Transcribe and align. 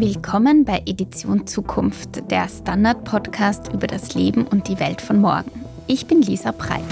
Willkommen 0.00 0.64
bei 0.64 0.80
Edition 0.86 1.48
Zukunft, 1.48 2.30
der 2.30 2.48
Standard-Podcast 2.48 3.72
über 3.72 3.88
das 3.88 4.14
Leben 4.14 4.46
und 4.46 4.68
die 4.68 4.78
Welt 4.78 5.00
von 5.00 5.20
morgen. 5.20 5.50
Ich 5.88 6.06
bin 6.06 6.22
Lisa 6.22 6.52
Breit. 6.52 6.84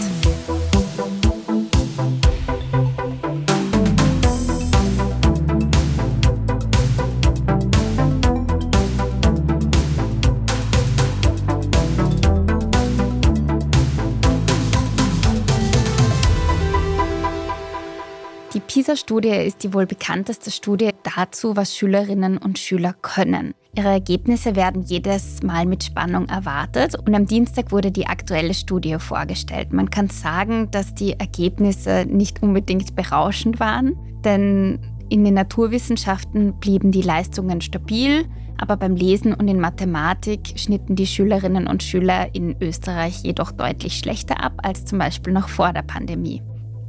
PISA-Studie 18.96 19.28
ist 19.28 19.62
die 19.62 19.74
wohl 19.74 19.84
bekannteste 19.84 20.50
Studie 20.50 20.90
dazu, 21.02 21.54
was 21.54 21.76
Schülerinnen 21.76 22.38
und 22.38 22.58
Schüler 22.58 22.94
können. 23.02 23.52
Ihre 23.76 23.88
Ergebnisse 23.88 24.56
werden 24.56 24.82
jedes 24.82 25.42
Mal 25.42 25.66
mit 25.66 25.84
Spannung 25.84 26.30
erwartet 26.30 26.94
und 26.98 27.14
am 27.14 27.26
Dienstag 27.26 27.72
wurde 27.72 27.90
die 27.90 28.06
aktuelle 28.06 28.54
Studie 28.54 28.96
vorgestellt. 28.98 29.74
Man 29.74 29.90
kann 29.90 30.08
sagen, 30.08 30.70
dass 30.70 30.94
die 30.94 31.12
Ergebnisse 31.12 32.06
nicht 32.08 32.42
unbedingt 32.42 32.96
berauschend 32.96 33.60
waren, 33.60 33.98
denn 34.24 34.78
in 35.10 35.24
den 35.24 35.34
Naturwissenschaften 35.34 36.58
blieben 36.58 36.90
die 36.90 37.02
Leistungen 37.02 37.60
stabil, 37.60 38.24
aber 38.56 38.78
beim 38.78 38.96
Lesen 38.96 39.34
und 39.34 39.46
in 39.46 39.60
Mathematik 39.60 40.54
schnitten 40.56 40.96
die 40.96 41.06
Schülerinnen 41.06 41.66
und 41.66 41.82
Schüler 41.82 42.34
in 42.34 42.56
Österreich 42.62 43.22
jedoch 43.22 43.52
deutlich 43.52 43.98
schlechter 43.98 44.42
ab 44.42 44.54
als 44.62 44.86
zum 44.86 44.98
Beispiel 44.98 45.34
noch 45.34 45.50
vor 45.50 45.74
der 45.74 45.82
Pandemie. 45.82 46.40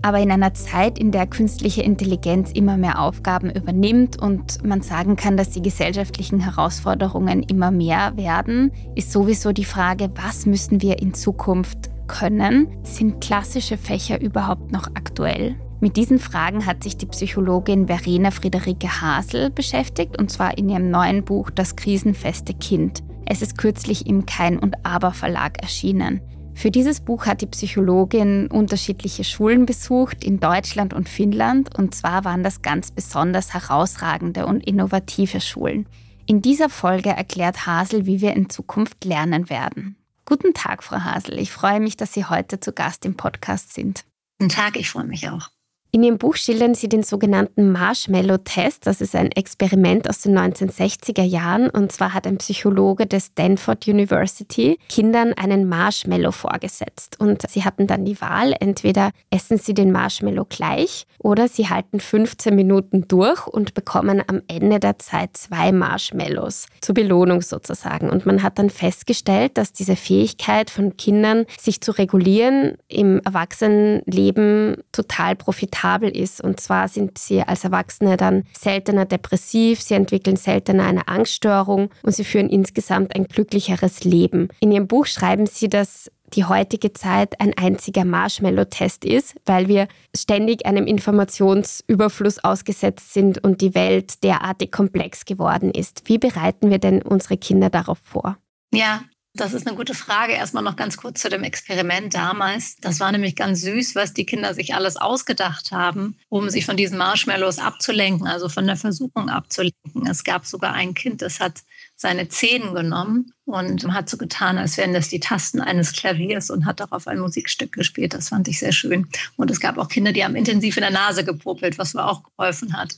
Aber 0.07 0.19
in 0.19 0.31
einer 0.31 0.53
Zeit, 0.53 0.97
in 0.97 1.11
der 1.11 1.27
künstliche 1.27 1.81
Intelligenz 1.81 2.53
immer 2.53 2.77
mehr 2.77 3.01
Aufgaben 3.01 3.49
übernimmt 3.49 4.17
und 4.17 4.63
man 4.63 4.79
sagen 4.79 5.17
kann, 5.17 5.35
dass 5.35 5.49
die 5.49 5.61
gesellschaftlichen 5.61 6.39
Herausforderungen 6.39 7.43
immer 7.43 7.71
mehr 7.71 8.15
werden, 8.15 8.71
ist 8.95 9.11
sowieso 9.11 9.51
die 9.51 9.65
Frage, 9.65 10.09
was 10.15 10.45
müssen 10.45 10.81
wir 10.81 10.99
in 10.99 11.13
Zukunft 11.13 11.89
können? 12.07 12.69
Sind 12.83 13.19
klassische 13.19 13.75
Fächer 13.75 14.21
überhaupt 14.21 14.71
noch 14.71 14.87
aktuell? 14.93 15.57
Mit 15.81 15.97
diesen 15.97 16.19
Fragen 16.19 16.65
hat 16.65 16.83
sich 16.83 16.95
die 16.95 17.07
Psychologin 17.07 17.87
Verena 17.87 18.31
Friederike 18.31 19.01
Hasel 19.01 19.49
beschäftigt, 19.49 20.17
und 20.17 20.31
zwar 20.31 20.57
in 20.57 20.69
ihrem 20.69 20.89
neuen 20.89 21.25
Buch 21.25 21.49
Das 21.49 21.75
krisenfeste 21.75 22.53
Kind. 22.53 23.03
Es 23.25 23.41
ist 23.41 23.57
kürzlich 23.57 24.07
im 24.07 24.25
Kein 24.25 24.57
und 24.57 24.85
Aber 24.85 25.11
Verlag 25.11 25.61
erschienen. 25.61 26.21
Für 26.57 26.71
dieses 26.71 27.01
Buch 27.01 27.27
hat 27.27 27.41
die 27.41 27.45
Psychologin 27.45 28.47
unterschiedliche 28.47 29.23
Schulen 29.23 29.67
besucht 29.67 30.23
in 30.23 30.39
Deutschland 30.39 30.91
und 30.91 31.07
Finnland 31.07 31.77
und 31.77 31.93
zwar 31.93 32.25
waren 32.25 32.41
das 32.41 32.63
ganz 32.63 32.89
besonders 32.89 33.53
herausragende 33.53 34.47
und 34.47 34.65
innovative 34.65 35.39
Schulen. 35.39 35.85
In 36.25 36.41
dieser 36.41 36.69
Folge 36.69 37.09
erklärt 37.09 37.67
Hasel, 37.67 38.07
wie 38.07 38.21
wir 38.21 38.33
in 38.33 38.49
Zukunft 38.49 39.05
lernen 39.05 39.51
werden. 39.51 39.97
Guten 40.25 40.55
Tag, 40.55 40.81
Frau 40.81 40.97
Hasel. 40.97 41.37
Ich 41.37 41.51
freue 41.51 41.79
mich, 41.79 41.95
dass 41.95 42.13
Sie 42.13 42.25
heute 42.25 42.59
zu 42.59 42.73
Gast 42.73 43.05
im 43.05 43.15
Podcast 43.15 43.75
sind. 43.75 44.03
Guten 44.39 44.49
Tag, 44.49 44.77
ich 44.77 44.89
freue 44.89 45.05
mich 45.05 45.29
auch. 45.29 45.49
In 45.89 46.03
Ihrem 46.03 46.17
Buch 46.17 46.35
schildern 46.35 46.75
Sie 46.75 46.89
den 46.89 47.01
sogenannten 47.01 47.71
Marshmallow-Test. 47.71 48.85
Das 48.85 48.99
ist 48.99 49.15
ein 49.15 49.31
Experiment 49.31 50.09
aus 50.09 50.19
den 50.19 50.37
1960er 50.37 51.23
Jahren. 51.23 51.69
Und 51.69 51.93
zwar 51.93 52.13
hat 52.13 52.27
ein 52.27 52.39
Psychologe 52.39 53.05
der 53.05 53.21
Stanford 53.21 53.87
University 53.87 54.79
Kindern 54.89 55.31
einen 55.33 55.67
Marshmallow 55.69 56.33
vorgesetzt. 56.33 57.17
Und 57.19 57.49
sie 57.49 57.63
hatten 57.63 57.87
dann 57.87 58.03
die 58.03 58.19
Wahl, 58.19 58.53
entweder 58.59 59.11
essen 59.29 59.57
sie 59.57 59.73
den 59.73 59.93
Marshmallow 59.93 60.45
gleich 60.49 61.05
oder 61.19 61.47
sie 61.47 61.69
halten 61.69 62.01
15 62.01 62.53
Minuten 62.53 63.07
durch 63.07 63.47
und 63.47 63.73
bekommen 63.73 64.21
am 64.27 64.41
Ende 64.49 64.81
der 64.81 64.99
Zeit 64.99 65.37
zwei 65.37 65.71
Marshmallows 65.71 66.67
zur 66.81 66.95
Belohnung 66.95 67.41
sozusagen. 67.41 68.09
Und 68.09 68.25
man 68.25 68.43
hat 68.43 68.59
dann 68.59 68.69
festgestellt, 68.69 69.57
dass 69.57 69.71
diese 69.71 69.95
Fähigkeit 69.95 70.69
von 70.69 70.97
Kindern, 70.97 71.45
sich 71.57 71.79
zu 71.79 71.91
regulieren, 71.93 72.77
im 72.89 73.21
Erwachsenenleben 73.23 74.83
total 74.91 75.37
profitabel 75.37 75.76
profitabel 75.77 76.09
ist. 76.09 76.41
Und 76.41 76.59
zwar 76.59 76.87
sind 76.87 77.17
sie 77.17 77.41
als 77.41 77.63
Erwachsene 77.63 78.17
dann 78.17 78.43
seltener 78.57 79.05
depressiv, 79.05 79.81
sie 79.81 79.93
entwickeln 79.93 80.35
seltener 80.35 80.85
eine 80.85 81.07
Angststörung 81.07 81.89
und 82.03 82.13
sie 82.13 82.23
führen 82.23 82.49
insgesamt 82.49 83.15
ein 83.15 83.25
glücklicheres 83.25 84.03
Leben. 84.03 84.49
In 84.59 84.71
ihrem 84.71 84.87
Buch 84.87 85.05
schreiben 85.05 85.45
sie, 85.45 85.69
dass 85.69 86.11
die 86.33 86.43
heutige 86.43 86.91
Zeit 86.91 87.39
ein 87.39 87.53
einziger 87.57 88.03
Marshmallow-Test 88.03 89.05
ist, 89.05 89.35
weil 89.45 89.69
wir 89.69 89.87
ständig 90.13 90.65
einem 90.65 90.85
Informationsüberfluss 90.85 92.43
ausgesetzt 92.43 93.13
sind 93.13 93.41
und 93.41 93.61
die 93.61 93.73
Welt 93.75 94.23
derartig 94.23 94.73
komplex 94.73 95.23
geworden 95.23 95.71
ist. 95.71 96.03
Wie 96.05 96.17
bereiten 96.17 96.69
wir 96.69 96.79
denn 96.79 97.01
unsere 97.01 97.37
Kinder 97.37 97.69
darauf 97.69 97.99
vor? 98.03 98.37
Ja, 98.73 99.03
das 99.33 99.53
ist 99.53 99.67
eine 99.67 99.75
gute 99.75 99.93
Frage. 99.93 100.33
Erstmal 100.33 100.63
noch 100.63 100.75
ganz 100.75 100.97
kurz 100.97 101.21
zu 101.21 101.29
dem 101.29 101.43
Experiment 101.43 102.13
damals. 102.13 102.75
Das 102.77 102.99
war 102.99 103.11
nämlich 103.11 103.35
ganz 103.35 103.61
süß, 103.61 103.95
was 103.95 104.13
die 104.13 104.25
Kinder 104.25 104.53
sich 104.53 104.73
alles 104.73 104.97
ausgedacht 104.97 105.71
haben, 105.71 106.17
um 106.29 106.49
sich 106.49 106.65
von 106.65 106.77
diesen 106.77 106.97
Marshmallows 106.97 107.59
abzulenken, 107.59 108.27
also 108.27 108.49
von 108.49 108.65
der 108.65 108.77
Versuchung 108.77 109.29
abzulenken. 109.29 110.07
Es 110.09 110.23
gab 110.23 110.45
sogar 110.45 110.73
ein 110.73 110.93
Kind, 110.93 111.21
das 111.21 111.39
hat 111.39 111.61
seine 111.95 112.29
Zehen 112.29 112.73
genommen 112.73 113.31
und 113.47 113.93
hat 113.93 114.09
so 114.09 114.17
getan, 114.17 114.57
als 114.57 114.75
wären 114.75 114.93
das 114.93 115.07
die 115.07 115.21
Tasten 115.21 115.61
eines 115.61 115.93
Klaviers 115.93 116.49
und 116.49 116.65
hat 116.65 116.81
darauf 116.81 117.07
ein 117.07 117.19
Musikstück 117.19 117.71
gespielt. 117.71 118.13
Das 118.13 118.27
fand 118.27 118.47
ich 118.49 118.59
sehr 118.59 118.73
schön. 118.73 119.07
Und 119.37 119.49
es 119.49 119.61
gab 119.61 119.77
auch 119.77 119.87
Kinder, 119.87 120.11
die 120.11 120.25
haben 120.25 120.35
intensiv 120.35 120.75
in 120.75 120.81
der 120.81 120.91
Nase 120.91 121.23
gepopelt, 121.23 121.77
was 121.77 121.93
mir 121.93 122.05
auch 122.05 122.23
geholfen 122.23 122.75
hat. 122.75 122.97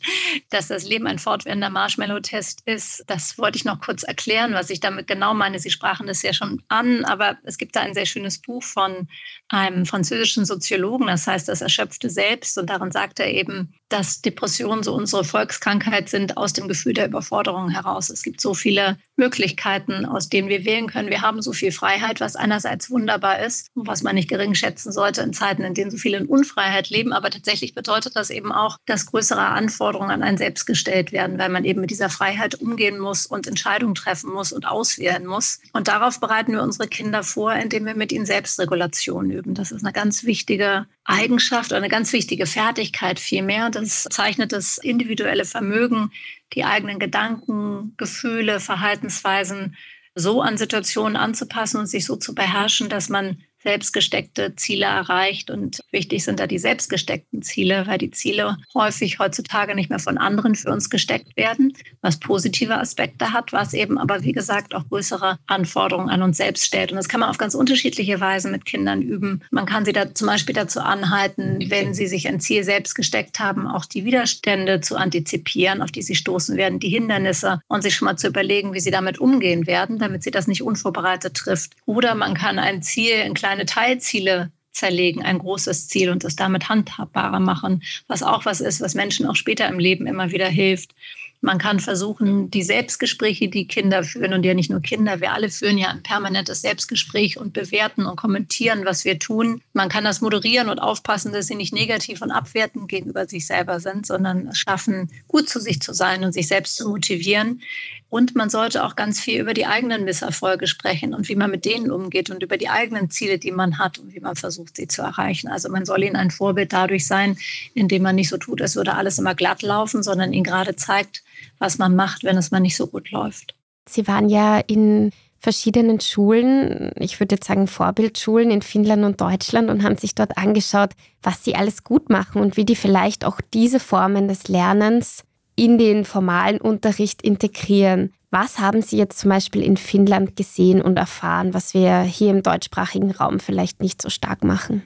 Dass 0.50 0.68
das 0.68 0.86
Leben 0.86 1.06
ein 1.06 1.20
fortwährender 1.20 1.70
Marshmallow-Test 1.70 2.64
ist, 2.66 3.04
das 3.06 3.38
wollte 3.38 3.58
ich 3.58 3.66
noch 3.66 3.80
kurz 3.80 4.02
erklären, 4.02 4.54
was 4.54 4.72
ich 4.72 4.80
damit 4.80 5.06
genau 5.06 5.36
meine. 5.36 5.60
Sie 5.60 5.70
sprachen 5.70 6.08
das 6.08 6.24
ja 6.24 6.34
schon 6.34 6.64
an, 6.68 7.06
aber 7.06 7.38
es 7.44 7.60
gibt 7.60 7.76
da 7.76 7.81
ein 7.81 7.94
sehr 7.94 8.08
schönes 8.08 8.40
Buch 8.40 8.64
von 8.64 9.08
einem 9.50 9.86
französischen 9.86 10.46
Soziologen, 10.46 11.06
das 11.06 11.28
heißt 11.28 11.48
Das 11.48 11.62
erschöpfte 11.62 12.10
Selbst. 12.10 12.58
Und 12.58 12.72
darin 12.72 12.92
sagt 12.92 13.20
er 13.20 13.28
eben, 13.28 13.76
dass 13.90 14.22
Depressionen 14.22 14.84
so 14.84 14.96
unsere 14.96 15.24
Volkskrankheit 15.24 16.10
sind 16.10 16.38
aus 16.38 16.54
dem 16.54 16.68
Gefühl 16.68 16.94
der 16.94 17.08
Überforderung 17.08 17.70
heraus. 17.70 18.10
Es 18.10 18.24
gibt 18.24 18.42
so 18.42 18.56
viele 18.56 18.98
Möglichkeiten, 19.16 20.06
aus 20.06 20.30
denen 20.30 20.39
wir 20.48 20.66
wählen 20.66 20.88
können. 20.88 21.10
Wir 21.10 21.22
haben 21.22 21.42
so 21.42 21.54
viel 21.54 21.72
Freiheit, 21.72 22.20
was 22.20 22.36
einerseits 22.36 22.90
wunderbar 22.90 23.40
ist 23.40 23.68
und 23.74 23.88
was 23.88 24.04
man 24.04 24.16
nicht 24.16 24.30
gering 24.30 24.56
schätzen 24.56 24.92
sollte 24.92 25.22
in 25.22 25.34
Zeiten, 25.34 25.64
in 25.64 25.74
denen 25.74 25.92
so 25.92 25.98
viele 25.98 26.18
in 26.18 26.26
Unfreiheit 26.28 26.90
leben. 26.90 27.14
Aber 27.14 27.30
tatsächlich 27.30 27.74
bedeutet 27.74 28.16
das 28.16 28.30
eben 28.30 28.52
auch, 28.52 28.78
dass 28.86 29.08
größere 29.08 29.42
Anforderungen 29.42 30.12
an 30.12 30.24
einen 30.24 30.38
selbst 30.38 30.66
gestellt 30.66 31.12
werden, 31.12 31.38
weil 31.38 31.50
man 31.50 31.66
eben 31.66 31.82
mit 31.82 31.92
dieser 31.92 32.10
Freiheit 32.10 32.56
umgehen 32.56 33.00
muss 33.00 33.26
und 33.26 33.48
Entscheidungen 33.48 33.96
treffen 33.96 34.32
muss 34.32 34.52
und 34.52 34.66
auswählen 34.66 35.26
muss. 35.26 35.60
Und 35.74 35.88
darauf 35.88 36.20
bereiten 36.20 36.54
wir 36.54 36.64
unsere 36.64 36.88
Kinder 36.88 37.24
vor, 37.24 37.54
indem 37.54 37.86
wir 37.86 37.96
mit 37.96 38.12
ihnen 38.12 38.26
Selbstregulation 38.26 39.30
üben. 39.32 39.54
Das 39.54 39.72
ist 39.72 39.84
eine 39.84 39.94
ganz 39.94 40.24
wichtige 40.24 40.86
Eigenschaft 41.04 41.72
oder 41.72 41.78
eine 41.78 41.90
ganz 41.90 42.14
wichtige 42.14 42.46
Fertigkeit 42.46 43.20
vielmehr. 43.20 43.70
Das 43.70 44.04
zeichnet 44.10 44.52
das 44.52 44.78
individuelle 44.78 45.46
Vermögen, 45.46 46.12
die 46.54 46.64
eigenen 46.64 47.00
Gedanken, 47.00 47.94
Gefühle, 47.98 48.60
Verhaltensweisen 48.60 49.76
so 50.16 50.42
an 50.42 50.58
Situationen 50.58 51.16
anzupassen 51.16 51.80
und 51.80 51.88
sich 51.88 52.06
so 52.06 52.16
zu 52.16 52.34
beherrschen, 52.36 52.90
dass 52.90 53.09
man 53.09 53.44
selbstgesteckte 53.64 54.56
Ziele 54.56 54.86
erreicht. 54.86 55.52
Und 55.52 55.81
wichtig 55.92 56.24
sind 56.24 56.40
da 56.40 56.47
die 56.47 56.59
selbstgesteckten 56.59 57.42
Ziele, 57.42 57.86
weil 57.88 57.97
die 57.97 58.12
Ziele 58.12 58.58
häufig 58.74 59.20
heutzutage 59.20 59.75
nicht 59.75 59.90
mehr 59.90 60.00
von 60.00 60.18
anderen 60.18 60.56
für 60.56 60.72
uns 60.72 60.90
gesteckt 60.90 61.36
werden, 61.36 61.74
was 62.02 62.19
positive 62.19 62.78
Aspekte 62.78 63.34
hat, 63.34 63.52
was 63.53 63.74
eben 63.74 63.98
aber, 63.98 64.24
wie 64.24 64.31
gesagt, 64.31 64.74
auch 64.75 64.88
größere 64.90 65.38
Anforderungen 65.48 66.09
an 66.09 66.22
uns 66.22 66.38
selbst 66.38 66.66
stellt. 66.66 66.92
Und 66.92 66.98
das 66.98 67.09
kann 67.09 67.19
man 67.19 67.30
auf 67.30 67.38
ganz 67.38 67.56
unterschiedliche 67.56 68.19
Weise 68.19 68.50
mit 68.50 68.66
Kindern 68.66 69.02
üben. 69.02 69.42
Man 69.52 69.66
kann 69.66 69.86
sie 69.86 69.94
da 69.94 70.14
zum 70.14 70.28
Beispiel 70.28 70.56
dazu 70.56 70.80
anhalten, 70.80 71.66
wenn 71.69 71.94
sie 71.94 72.08
sich 72.08 72.28
ein 72.28 72.40
Ziel 72.40 72.64
selbst 72.64 72.96
gesteckt 72.96 73.40
haben, 73.40 73.68
auch 73.68 73.86
die 73.86 74.06
Widerstände 74.06 74.81
zu 74.81 74.95
antizipieren, 74.95 75.81
auf 75.81 75.92
die 75.92 76.01
sie 76.01 76.16
stoßen 76.16 76.57
werden, 76.57 76.80
die 76.80 76.89
Hindernisse 76.89 77.62
und 77.68 77.81
sich 77.81 77.95
schon 77.95 78.06
mal 78.06 78.18
zu 78.18 78.28
überlegen, 78.28 78.74
wie 78.74 78.80
sie 78.80 78.92
damit 78.92 79.19
umgehen 79.19 79.68
werden, 79.68 80.00
damit 80.00 80.24
sie 80.24 80.31
das 80.31 80.48
nicht 80.48 80.63
unvorbereitet 80.63 81.36
trifft. 81.36 81.74
Oder 81.86 82.16
man 82.16 82.34
kann 82.34 82.60
ein 82.60 82.81
Ziel 82.81 83.16
in 83.16 83.34
kleinen 83.34 83.49
kleine 83.50 83.66
Teilziele 83.66 84.51
zerlegen, 84.72 85.24
ein 85.24 85.40
großes 85.40 85.88
Ziel 85.88 86.12
und 86.12 86.24
das 86.24 86.36
damit 86.36 86.69
handhabbarer 86.69 87.40
machen, 87.40 87.81
was 88.07 88.22
auch 88.22 88.46
was 88.46 88.62
ist, 88.62 88.80
was 88.80 88.94
Menschen 88.94 89.25
auch 89.25 89.36
später 89.36 89.68
im 89.68 89.80
Leben 89.80 90.06
immer 90.06 90.31
wieder 90.31 90.48
hilft. 90.48 90.94
Man 91.42 91.57
kann 91.57 91.80
versuchen, 91.80 92.51
die 92.51 92.62
Selbstgespräche, 92.62 93.48
die 93.48 93.66
Kinder 93.66 94.04
führen, 94.04 94.34
und 94.34 94.46
ja 94.46 94.54
nicht 94.54 94.69
nur 94.69 94.81
Kinder, 94.81 95.19
wir 95.19 95.34
alle 95.34 95.50
führen 95.50 95.80
ja 95.80 95.88
ein 95.88 96.04
permanentes 96.04 96.62
Selbstgespräch 96.62 97.40
und 97.40 97.54
bewerten 97.54 98.06
und 98.06 98.18
kommentieren, 98.18 98.86
was 98.86 99.04
wir 99.04 99.18
tun. 99.18 99.62
Man 99.74 99.90
kann 99.90 100.04
das 100.04 100.22
moderieren 100.22 100.69
und 100.69 100.80
aufpassen, 100.80 101.34
dass 101.34 101.48
sie 101.48 101.56
nicht 101.56 101.74
negativ 101.74 102.22
und 102.22 102.30
abwertend 102.30 102.88
gegenüber 102.88 103.25
sich 103.25 103.48
selber 103.48 103.80
sind, 103.80 104.06
sondern 104.06 104.50
es 104.50 104.60
schaffen, 104.60 105.10
gut 105.28 105.50
zu 105.50 105.60
sich 105.60 105.81
zu 105.81 105.94
sein 105.94 106.24
und 106.24 106.34
sich 106.34 106.48
selbst 106.48 106.75
zu 106.75 106.88
motivieren. 106.88 107.62
Und 108.10 108.36
man 108.36 108.50
sollte 108.50 108.84
auch 108.84 108.96
ganz 108.96 109.20
viel 109.20 109.40
über 109.40 109.54
die 109.54 109.68
eigenen 109.68 110.04
Misserfolge 110.04 110.66
sprechen 110.66 111.14
und 111.14 111.30
wie 111.30 111.36
man 111.36 111.52
mit 111.52 111.66
denen 111.66 111.92
umgeht 111.92 112.32
und 112.32 112.42
über 112.42 112.58
die 112.58 112.70
eigenen 112.70 113.12
Ziele, 113.12 113.38
die 113.38 113.52
man 113.52 113.78
hat 113.78 114.00
und 114.00 114.14
wie 114.16 114.20
man 114.20 114.36
versucht, 114.36 114.78
sie 114.78 114.88
zu 114.88 115.04
erreichen. 115.04 115.48
Also 115.48 115.70
man 115.70 115.86
soll 115.86 116.04
ihnen 116.04 116.16
ein 116.16 116.32
Vorbild 116.32 116.74
dadurch 116.74 117.06
sein, 117.06 117.38
indem 117.76 118.02
man 118.02 118.16
nicht 118.16 118.30
so 118.30 118.38
tut, 118.38 118.62
als 118.62 118.76
würde 118.76 118.96
alles 118.96 119.20
immer 119.20 119.36
glatt 119.36 119.62
laufen, 119.62 120.02
sondern 120.02 120.34
ihnen 120.34 120.44
gerade 120.44 120.76
zeigt, 120.76 121.24
was 121.60 121.78
man 121.78 121.96
macht, 121.96 122.24
wenn 122.24 122.38
es 122.38 122.50
mal 122.50 122.60
nicht 122.60 122.76
so 122.78 122.88
gut 122.88 123.12
läuft. 123.12 123.54
Sie 123.88 124.08
waren 124.08 124.30
ja 124.30 124.58
in 124.58 125.12
verschiedenen 125.40 126.02
Schulen, 126.02 126.92
ich 127.00 127.20
würde 127.20 127.36
jetzt 127.36 127.48
sagen 127.48 127.68
Vorbildschulen 127.68 128.52
in 128.52 128.62
Finnland 128.62 129.06
und 129.06 129.22
Deutschland 129.22 129.70
und 129.70 129.84
haben 129.84 129.98
sich 129.98 130.16
dort 130.16 130.38
angeschaut, 130.38 130.92
was 131.24 131.44
sie 131.44 131.56
alles 131.56 131.84
gut 131.84 132.10
machen 132.10 132.42
und 132.42 132.58
wie 132.58 132.66
die 132.66 132.76
vielleicht 132.76 133.24
auch 133.24 133.40
diese 133.54 133.80
Formen 133.80 134.28
des 134.28 134.48
Lernens 134.48 135.24
in 135.60 135.78
den 135.78 136.06
formalen 136.06 136.62
Unterricht 136.62 137.22
integrieren. 137.22 138.14
Was 138.32 138.60
haben 138.60 138.82
Sie 138.82 138.98
jetzt 138.98 139.20
zum 139.20 139.30
Beispiel 139.30 139.62
in 139.62 139.76
Finnland 139.76 140.36
gesehen 140.36 140.82
und 140.82 140.98
erfahren, 140.98 141.54
was 141.54 141.74
wir 141.74 142.02
hier 142.02 142.32
im 142.32 142.44
deutschsprachigen 142.44 143.12
Raum 143.12 143.40
vielleicht 143.40 143.82
nicht 143.82 144.02
so 144.02 144.10
stark 144.10 144.44
machen? 144.44 144.84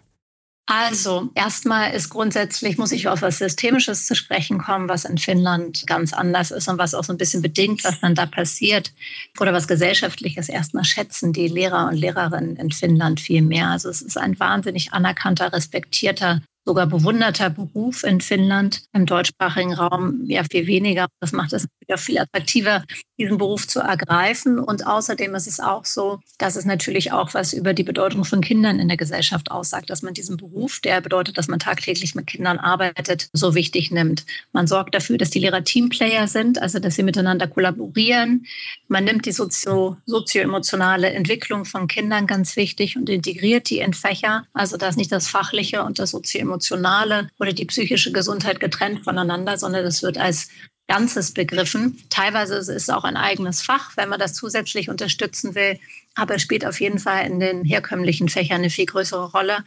Also, 0.65 1.29
erstmal 1.35 1.93
ist 1.93 2.09
grundsätzlich, 2.09 2.77
muss 2.77 2.93
ich 2.93 3.09
auf 3.09 3.21
was 3.21 3.37
Systemisches 3.37 4.05
zu 4.05 4.15
sprechen 4.15 4.59
kommen, 4.59 4.87
was 4.87 5.03
in 5.03 5.17
Finnland 5.17 5.85
ganz 5.85 6.13
anders 6.13 6.51
ist 6.51 6.69
und 6.69 6.77
was 6.77 6.95
auch 6.95 7.03
so 7.03 7.11
ein 7.11 7.17
bisschen 7.17 7.41
bedingt, 7.41 7.83
was 7.83 7.99
dann 7.99 8.15
da 8.15 8.25
passiert 8.25 8.93
oder 9.41 9.51
was 9.51 9.67
gesellschaftliches 9.67 10.47
erstmal 10.47 10.85
schätzen 10.85 11.33
die 11.33 11.49
Lehrer 11.49 11.89
und 11.89 11.97
Lehrerinnen 11.97 12.55
in 12.55 12.71
Finnland 12.71 13.19
viel 13.19 13.41
mehr. 13.41 13.67
Also, 13.67 13.89
es 13.89 14.01
ist 14.01 14.17
ein 14.17 14.39
wahnsinnig 14.39 14.93
anerkannter, 14.93 15.51
respektierter 15.51 16.41
sogar 16.65 16.87
bewunderter 16.87 17.49
Beruf 17.49 18.03
in 18.03 18.21
Finnland, 18.21 18.83
im 18.93 19.05
deutschsprachigen 19.05 19.73
Raum 19.73 20.23
ja 20.25 20.43
viel 20.49 20.67
weniger. 20.67 21.07
Das 21.19 21.31
macht 21.31 21.53
es 21.53 21.67
wieder 21.87 21.97
viel 21.97 22.19
attraktiver, 22.19 22.83
diesen 23.17 23.37
Beruf 23.37 23.67
zu 23.67 23.79
ergreifen. 23.79 24.59
Und 24.59 24.87
außerdem 24.87 25.35
ist 25.35 25.47
es 25.47 25.59
auch 25.59 25.85
so, 25.85 26.19
dass 26.37 26.55
es 26.55 26.65
natürlich 26.65 27.11
auch 27.11 27.33
was 27.33 27.53
über 27.53 27.73
die 27.73 27.83
Bedeutung 27.83 28.25
von 28.25 28.41
Kindern 28.41 28.79
in 28.79 28.87
der 28.87 28.97
Gesellschaft 28.97 29.51
aussagt, 29.51 29.89
dass 29.89 30.01
man 30.01 30.13
diesen 30.13 30.37
Beruf, 30.37 30.79
der 30.79 31.01
bedeutet, 31.01 31.37
dass 31.37 31.47
man 31.47 31.59
tagtäglich 31.59 32.15
mit 32.15 32.27
Kindern 32.27 32.57
arbeitet, 32.57 33.29
so 33.33 33.55
wichtig 33.55 33.91
nimmt. 33.91 34.25
Man 34.51 34.67
sorgt 34.67 34.95
dafür, 34.95 35.17
dass 35.17 35.29
die 35.29 35.39
Lehrer 35.39 35.63
Teamplayer 35.63 36.27
sind, 36.27 36.61
also 36.61 36.79
dass 36.79 36.95
sie 36.95 37.03
miteinander 37.03 37.47
kollaborieren. 37.47 38.45
Man 38.87 39.03
nimmt 39.03 39.25
die 39.25 39.31
sozio 39.31 39.97
sozioemotionale 40.05 41.09
Entwicklung 41.11 41.65
von 41.65 41.87
Kindern 41.87 42.27
ganz 42.27 42.55
wichtig 42.55 42.97
und 42.97 43.09
integriert 43.09 43.69
die 43.69 43.79
in 43.79 43.93
Fächer, 43.93 44.45
also 44.53 44.77
dass 44.77 44.95
nicht 44.95 45.11
das 45.11 45.27
Fachliche 45.27 45.83
und 45.83 45.99
das 45.99 46.11
sozioemotionale 46.11 47.29
oder 47.39 47.53
die 47.53 47.65
psychische 47.65 48.11
Gesundheit 48.11 48.59
getrennt 48.59 49.03
voneinander, 49.03 49.57
sondern 49.57 49.83
das 49.83 50.03
wird 50.03 50.17
als 50.17 50.49
Ganzes 50.87 51.33
begriffen. 51.33 51.97
Teilweise 52.09 52.55
ist 52.55 52.67
es 52.67 52.89
auch 52.89 53.03
ein 53.03 53.17
eigenes 53.17 53.61
Fach, 53.61 53.95
wenn 53.95 54.09
man 54.09 54.19
das 54.19 54.33
zusätzlich 54.33 54.89
unterstützen 54.89 55.55
will, 55.55 55.79
aber 56.15 56.35
es 56.35 56.41
spielt 56.41 56.65
auf 56.65 56.79
jeden 56.79 56.99
Fall 56.99 57.25
in 57.25 57.39
den 57.39 57.63
herkömmlichen 57.63 58.29
Fächern 58.29 58.57
eine 58.57 58.69
viel 58.69 58.85
größere 58.85 59.31
Rolle. 59.31 59.63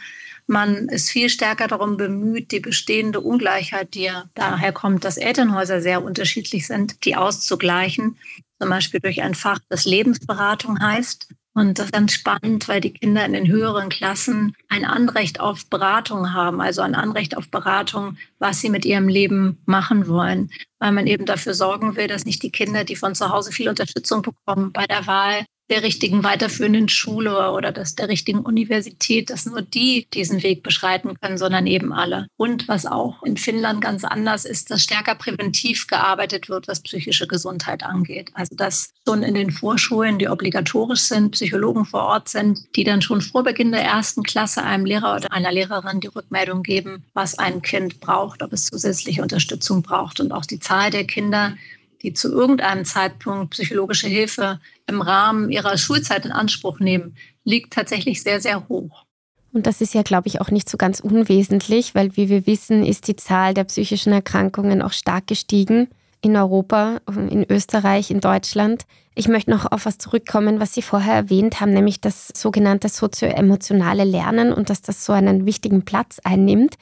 Man 0.47 0.89
ist 0.89 1.11
viel 1.11 1.29
stärker 1.29 1.67
darum 1.67 1.97
bemüht, 1.97 2.53
die 2.53 2.61
bestehende 2.61 3.21
Ungleichheit, 3.21 3.95
die 3.95 4.03
ja 4.03 4.25
daher 4.35 4.73
kommt, 4.73 5.05
dass 5.05 5.17
Elternhäuser 5.17 5.81
sehr 5.81 6.05
unterschiedlich 6.05 6.67
sind, 6.67 7.05
die 7.05 7.17
auszugleichen. 7.17 8.17
Zum 8.61 8.71
Beispiel 8.71 9.01
durch 9.01 9.23
ein 9.23 9.35
Fach, 9.35 9.59
das 9.69 9.85
Lebensberatung 9.85 10.81
heißt. 10.81 11.29
Und 11.57 11.79
das 11.79 11.87
ist 11.87 11.93
ganz 11.93 12.13
spannend, 12.13 12.69
weil 12.69 12.83
die 12.83 12.93
Kinder 12.93 13.25
in 13.25 13.33
den 13.33 13.49
höheren 13.49 13.89
Klassen 13.89 14.55
ein 14.69 14.85
Anrecht 14.85 15.41
auf 15.41 15.65
Beratung 15.71 16.35
haben, 16.35 16.61
also 16.61 16.83
ein 16.83 16.95
Anrecht 16.95 17.35
auf 17.35 17.49
Beratung, 17.49 18.19
was 18.39 18.61
sie 18.61 18.71
mit 18.71 18.85
ihrem 18.85 19.09
Leben 19.09 19.59
machen 19.67 20.09
wollen, 20.09 20.51
weil 20.79 20.93
man 20.93 21.07
eben 21.07 21.27
dafür 21.27 21.55
sorgen 21.55 21.97
will, 21.97 22.07
dass 22.07 22.25
nicht 22.25 22.43
die 22.43 22.51
Kinder, 22.51 22.85
die 22.85 22.97
von 22.97 23.15
zu 23.15 23.31
Hause 23.31 23.53
viel 23.53 23.69
Unterstützung 23.69 24.23
bekommen 24.23 24.73
bei 24.73 24.87
der 24.87 25.07
Wahl, 25.07 25.45
der 25.69 25.83
richtigen 25.83 26.23
weiterführenden 26.23 26.89
Schule 26.89 27.51
oder 27.51 27.73
das 27.73 27.95
der 27.95 28.09
richtigen 28.09 28.41
Universität, 28.41 29.31
dass 29.31 29.47
nur 29.47 29.63
die 29.63 30.07
diesen 30.13 30.43
Weg 30.43 30.63
beschreiten 30.63 31.15
können, 31.21 31.39
sondern 31.39 31.67
eben 31.67 31.93
alle. 31.93 32.29
Und 32.37 32.69
was 32.69 32.87
auch 32.87 33.23
in 33.25 33.37
Finnland 33.37 33.81
ganz 33.81 34.05
anders 34.05 34.45
ist, 34.45 34.71
dass 34.71 34.83
stärker 34.83 35.17
präventiv 35.17 35.87
gearbeitet 35.87 36.49
wird, 36.49 36.69
was 36.69 36.83
psychische 36.83 37.27
Gesundheit 37.27 37.83
angeht. 37.83 38.31
Also 38.35 38.55
dass 38.55 38.91
schon 39.07 39.23
in 39.23 39.35
den 39.35 39.51
Vorschulen, 39.51 40.19
die 40.19 40.29
obligatorisch 40.29 41.03
sind, 41.03 41.33
Psychologen 41.33 41.85
vor 41.85 42.05
Ort 42.05 42.29
sind, 42.29 42.61
die 42.77 42.85
dann 42.85 43.03
schon 43.03 43.21
vor 43.21 43.43
Beginn 43.43 43.73
der 43.73 43.83
ersten 43.83 44.23
Klasse 44.23 44.63
einem 44.63 44.85
Lehrer 44.85 45.17
oder 45.17 45.33
einer 45.33 45.53
Lehrerin 45.53 46.01
die 46.01 46.09
Rückmeldung 46.09 46.63
geben, 46.63 47.05
was 47.15 47.39
ein 47.39 47.63
Kind 47.63 48.01
braucht, 48.01 48.26
ob 48.43 48.53
es 48.53 48.67
zusätzliche 48.67 49.23
Unterstützung 49.23 49.83
braucht. 49.83 50.21
Und 50.21 50.33
auch 50.33 50.45
die 50.45 50.61
Zahl 50.61 50.91
der 50.91 51.07
Kinder, 51.07 51.57
die 52.03 52.13
zu 52.13 52.31
irgendeinem 52.31 52.85
Zeitpunkt 52.85 53.51
psychologische 53.51 54.09
Hilfe 54.09 54.61
im 54.87 55.01
Rahmen 55.01 55.51
ihrer 55.51 55.79
Schulzeit 55.79 56.25
in 56.25 56.33
Anspruch 56.33 56.81
nehmen, 56.81 57.17
liegt 57.45 57.73
tatsächlich 57.73 58.23
sehr, 58.23 58.41
sehr 58.41 58.69
hoch. 58.69 59.05
Und 59.53 59.67
das 59.67 59.81
ist 59.81 59.95
ja, 59.95 60.03
glaube 60.03 60.29
ich, 60.29 60.41
auch 60.41 60.51
nicht 60.51 60.69
so 60.69 60.77
ganz 60.77 61.01
unwesentlich, 61.01 61.95
weil 61.95 62.15
wie 62.17 62.29
wir 62.29 62.47
wissen, 62.47 62.85
ist 62.85 63.09
die 63.09 63.17
Zahl 63.17 63.55
der 63.55 63.65
psychischen 63.65 64.13
Erkrankungen 64.13 64.83
auch 64.83 64.93
stark 64.93 65.27
gestiegen 65.27 65.89
in 66.21 66.37
Europa, 66.37 66.99
in 67.09 67.47
Österreich, 67.49 68.11
in 68.11 68.21
Deutschland. 68.21 68.85
Ich 69.15 69.29
möchte 69.29 69.51
noch 69.51 69.71
auf 69.71 69.87
was 69.87 69.97
zurückkommen, 69.97 70.61
was 70.61 70.75
Sie 70.75 70.83
vorher 70.83 71.15
erwähnt 71.15 71.61
haben, 71.61 71.73
nämlich 71.73 72.03
das 72.03 72.29
sogenannte 72.35 72.89
sozioemotionale 72.91 74.05
Lernen 74.05 74.53
und 74.53 74.69
dass 74.69 74.83
das 74.83 75.05
so 75.05 75.13
einen 75.13 75.47
wichtigen 75.47 75.87
Platz 75.87 76.19
einnimmt. 76.23 76.75